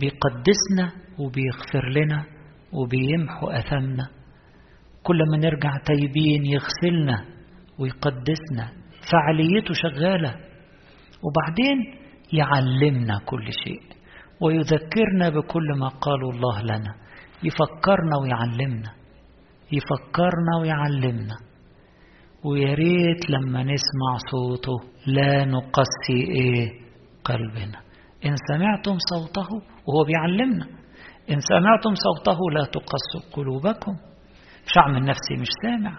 بيقدسنا 0.00 0.92
وبيغفر 1.18 1.88
لنا 1.88 2.24
وبيمحو 2.72 3.50
أثمنا. 3.50 4.08
كل 5.02 5.18
ما 5.30 5.36
نرجع 5.38 5.76
تايبين 5.84 6.46
يغسلنا 6.46 7.24
ويقدسنا. 7.78 8.72
فعاليته 9.12 9.74
شغالة. 9.74 10.34
وبعدين 11.22 11.78
يعلمنا 12.32 13.18
كل 13.26 13.52
شيء. 13.64 13.82
ويذكرنا 14.40 15.28
بكل 15.28 15.78
ما 15.78 15.88
قاله 15.88 16.30
الله 16.30 16.62
لنا. 16.62 16.94
يفكرنا 17.44 18.16
ويعلمنا 18.22 19.02
يفكرنا 19.72 20.52
ويعلمنا. 20.60 21.36
ويا 22.44 22.74
ريت 22.74 23.30
لما 23.30 23.62
نسمع 23.62 24.12
صوته 24.30 24.78
لا 25.06 25.44
نقسي 25.44 26.20
إيه 26.30 26.70
قلبنا. 27.24 27.78
إن 28.26 28.34
سمعتم 28.48 28.96
صوته 29.10 29.48
وهو 29.86 30.04
بيعلمنا. 30.06 30.66
إن 31.30 31.40
سمعتم 31.40 31.94
صوته 31.94 32.38
لا 32.54 32.64
تقسوا 32.64 33.32
قلوبكم. 33.32 33.92
مش 34.66 34.78
اعمل 34.78 35.04
نفسي 35.04 35.34
مش 35.40 35.48
سامع. 35.62 35.98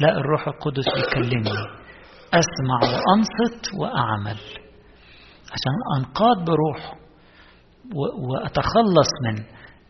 لا 0.00 0.16
الروح 0.16 0.48
القدس 0.48 0.84
بيكلمني. 0.96 1.50
أسمع 2.34 2.78
وأنصت 2.82 3.74
وأعمل. 3.80 4.38
عشان 5.52 5.76
أنقاد 5.96 6.44
بروحه 6.44 6.96
وأتخلص 8.28 9.10
من 9.24 9.44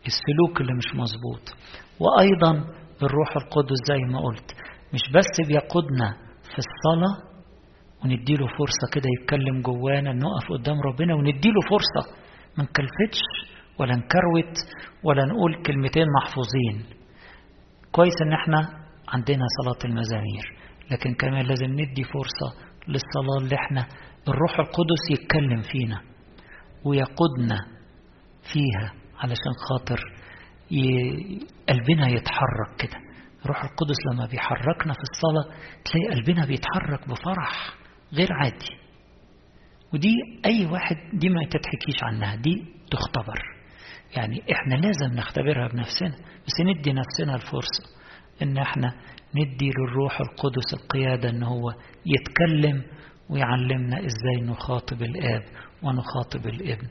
السلوك 0.07 0.61
اللي 0.61 0.73
مش 0.73 0.95
مظبوط. 0.95 1.55
وأيضا 1.99 2.51
الروح 3.03 3.29
القدس 3.37 3.77
زي 3.87 3.97
ما 4.13 4.19
قلت 4.19 4.51
مش 4.93 5.01
بس 5.15 5.47
بيقودنا 5.47 6.13
في 6.43 6.57
الصلاة 6.65 7.27
ونديله 8.03 8.47
فرصة 8.47 8.85
كده 8.93 9.05
يتكلم 9.21 9.61
جوانا 9.61 10.13
نقف 10.13 10.45
قدام 10.59 10.75
ربنا 10.81 11.15
ونديله 11.15 11.61
فرصة 11.69 12.15
ما 12.57 12.63
نكلفتش 12.63 13.19
ولا 13.79 13.95
نكروت 13.95 14.55
ولا 15.03 15.25
نقول 15.25 15.63
كلمتين 15.65 16.05
محفوظين. 16.21 16.85
كويس 17.91 18.13
إن 18.25 18.33
إحنا 18.33 18.59
عندنا 19.07 19.45
صلاة 19.61 19.91
المزامير 19.91 20.43
لكن 20.91 21.13
كمان 21.13 21.45
لازم 21.45 21.65
ندي 21.65 22.03
فرصة 22.03 22.67
للصلاة 22.87 23.37
اللي 23.43 23.55
إحنا 23.55 23.87
الروح 24.27 24.59
القدس 24.59 25.03
يتكلم 25.11 25.61
فينا 25.61 26.01
ويقودنا 26.85 27.57
فيها. 28.53 28.93
علشان 29.19 29.53
خاطر. 29.69 29.99
قلبنا 31.69 32.07
يتحرك 32.09 32.75
كده 32.79 32.97
الروح 33.43 33.63
القدس 33.63 33.95
لما 34.11 34.25
بيحركنا 34.25 34.93
في 34.93 34.99
الصلاة 34.99 35.55
تلاقي 35.85 36.15
قلبنا 36.15 36.45
بيتحرك 36.45 37.09
بفرح 37.09 37.73
غير 38.13 38.27
عادي 38.33 38.69
ودي 39.93 40.13
أي 40.45 40.65
واحد 40.65 40.95
دي 41.13 41.29
ما 41.29 41.41
تتحكيش 41.45 42.03
عنها 42.03 42.35
دي 42.35 42.65
تختبر 42.91 43.39
يعني 44.15 44.41
إحنا 44.51 44.75
لازم 44.75 45.15
نختبرها 45.15 45.67
بنفسنا 45.67 46.15
بس 46.47 46.53
ندي 46.61 46.93
نفسنا 46.93 47.35
الفرصة 47.35 47.83
إن 48.41 48.57
إحنا 48.57 48.93
ندي 49.35 49.69
للروح 49.77 50.19
القدس 50.21 50.73
القيادة 50.73 51.29
إن 51.29 51.43
هو 51.43 51.73
يتكلم 52.05 52.83
ويعلمنا 53.29 53.97
إزاي 53.97 54.41
نخاطب 54.41 55.01
الآب 55.01 55.43
ونخاطب 55.83 56.45
الابن. 56.47 56.87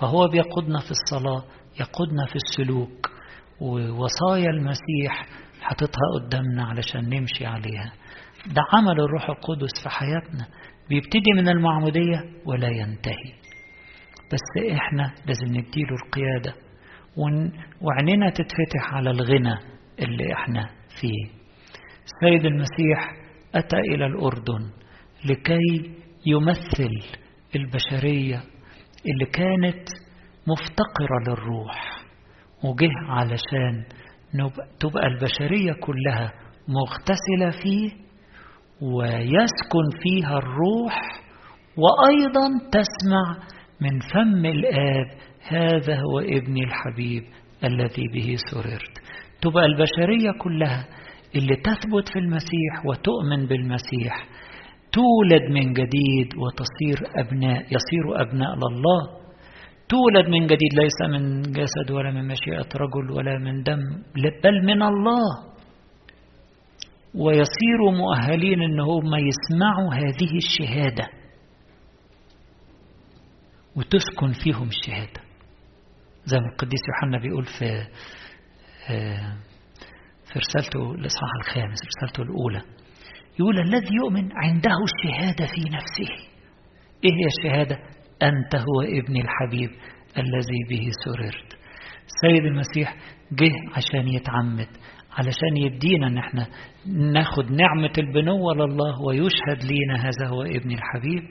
فهو 0.00 0.28
بيقودنا 0.28 0.78
في 0.80 0.90
الصلاة 0.90 1.44
يقودنا 1.80 2.26
في 2.26 2.36
السلوك 2.36 3.10
ووصايا 3.60 4.50
المسيح 4.50 5.26
حاططها 5.60 6.06
قدامنا 6.20 6.64
علشان 6.64 7.08
نمشي 7.08 7.46
عليها. 7.46 7.92
ده 8.46 8.62
عمل 8.72 9.00
الروح 9.00 9.28
القدس 9.30 9.82
في 9.82 9.88
حياتنا. 9.88 10.46
بيبتدي 10.88 11.32
من 11.36 11.48
المعمودية 11.48 12.20
ولا 12.46 12.68
ينتهي. 12.68 13.32
بس 14.32 14.72
إحنا 14.72 15.14
لازم 15.26 15.46
نديله 15.46 15.96
القيادة 16.06 16.54
وعيننا 17.80 18.30
تتفتح 18.30 18.94
على 18.94 19.10
الغنى 19.10 19.54
اللي 19.98 20.32
إحنا 20.32 20.68
فيه. 21.00 21.42
السيد 22.04 22.44
المسيح 22.46 23.12
أتى 23.54 23.76
إلى 23.76 24.06
الأردن. 24.06 24.70
لكي 25.24 25.90
يمثل 26.26 26.90
البشرية 27.56 28.42
اللي 29.06 29.26
كانت 29.32 29.88
مفتقرة 30.48 31.18
للروح 31.28 32.02
وجه 32.64 32.90
علشان 33.08 33.84
تبقى 34.80 35.06
البشرية 35.06 35.72
كلها 35.72 36.32
مغتسلة 36.68 37.62
فيه 37.62 37.90
ويسكن 38.82 39.86
فيها 40.02 40.38
الروح 40.38 41.00
وأيضا 41.76 42.48
تسمع 42.72 43.46
من 43.80 44.00
فم 44.00 44.46
الآب 44.46 45.06
هذا 45.48 45.96
هو 46.00 46.18
ابني 46.18 46.64
الحبيب 46.64 47.22
الذي 47.64 48.02
به 48.14 48.36
سررت. 48.50 48.98
تبقى 49.42 49.64
البشرية 49.66 50.30
كلها 50.38 50.86
اللي 51.34 51.56
تثبت 51.56 52.08
في 52.12 52.18
المسيح 52.18 52.86
وتؤمن 52.86 53.46
بالمسيح 53.46 54.26
تولد 54.92 55.42
من 55.50 55.72
جديد 55.72 56.36
وتصير 56.36 57.10
أبناء 57.16 57.62
يصير 57.62 58.22
أبناء 58.22 58.54
لله. 58.54 59.22
تولد 59.88 60.28
من 60.28 60.46
جديد 60.46 60.72
ليس 60.74 61.00
من 61.10 61.42
جسد 61.42 61.90
ولا 61.90 62.10
من 62.10 62.28
مشيئة 62.28 62.68
رجل 62.76 63.10
ولا 63.10 63.38
من 63.38 63.62
دم 63.62 63.78
بل 64.44 64.66
من 64.66 64.82
الله. 64.82 65.52
ويصيروا 67.14 67.92
مؤهلين 67.92 68.62
ان 68.62 68.80
هم 68.80 69.14
يسمعوا 69.14 69.94
هذه 69.94 70.36
الشهادة. 70.36 71.08
وتسكن 73.76 74.32
فيهم 74.44 74.68
الشهادة. 74.68 75.20
زي 76.24 76.38
ما 76.38 76.46
القديس 76.52 76.80
يوحنا 76.88 77.18
بيقول 77.18 77.44
في 77.44 77.86
في 80.32 80.38
رسالته 80.38 80.94
الإصحاح 80.94 81.30
الخامس 81.40 81.78
رسالته 81.86 82.22
الأولى. 82.22 82.62
يقول 83.40 83.58
الذي 83.58 83.94
يؤمن 84.02 84.28
عنده 84.32 84.70
الشهادة 84.84 85.46
في 85.46 85.60
نفسه. 85.70 86.14
إيه 87.04 87.10
هي 87.10 87.26
الشهادة؟ 87.38 87.76
أنت 88.22 88.54
هو 88.54 88.80
ابني 88.82 89.20
الحبيب 89.20 89.70
الذي 90.18 90.58
به 90.70 90.90
سررت. 91.04 91.58
السيد 92.06 92.44
المسيح 92.44 92.96
جه 93.32 93.52
عشان 93.76 94.08
يتعمد 94.08 94.68
علشان 95.12 95.56
يدينا 95.56 96.06
إن 96.06 96.18
إحنا 96.18 96.46
ناخد 97.12 97.52
نعمة 97.52 97.92
البنوة 97.98 98.54
لله 98.54 99.02
ويشهد 99.02 99.64
لينا 99.64 99.96
هذا 99.96 100.28
هو 100.28 100.42
ابن 100.42 100.70
الحبيب. 100.70 101.22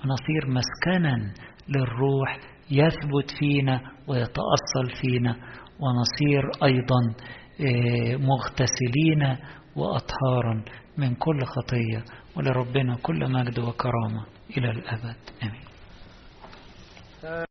ونصير 0.00 0.46
مسكنا 0.48 1.32
للروح 1.68 2.38
يثبت 2.70 3.30
فينا 3.38 3.80
ويتأصل 4.08 5.00
فينا. 5.02 5.36
ونصير 5.80 6.42
أيضا 6.64 7.00
مغتسلين 8.26 9.36
وأطهارا. 9.76 10.64
من 10.98 11.14
كل 11.14 11.44
خطية 11.44 12.04
ولربنا 12.36 12.96
كل 13.02 13.32
مجد 13.32 13.58
وكرامة 13.58 14.26
إلى 14.56 14.70
الأبد. 14.70 15.16
آمين. 15.42 15.64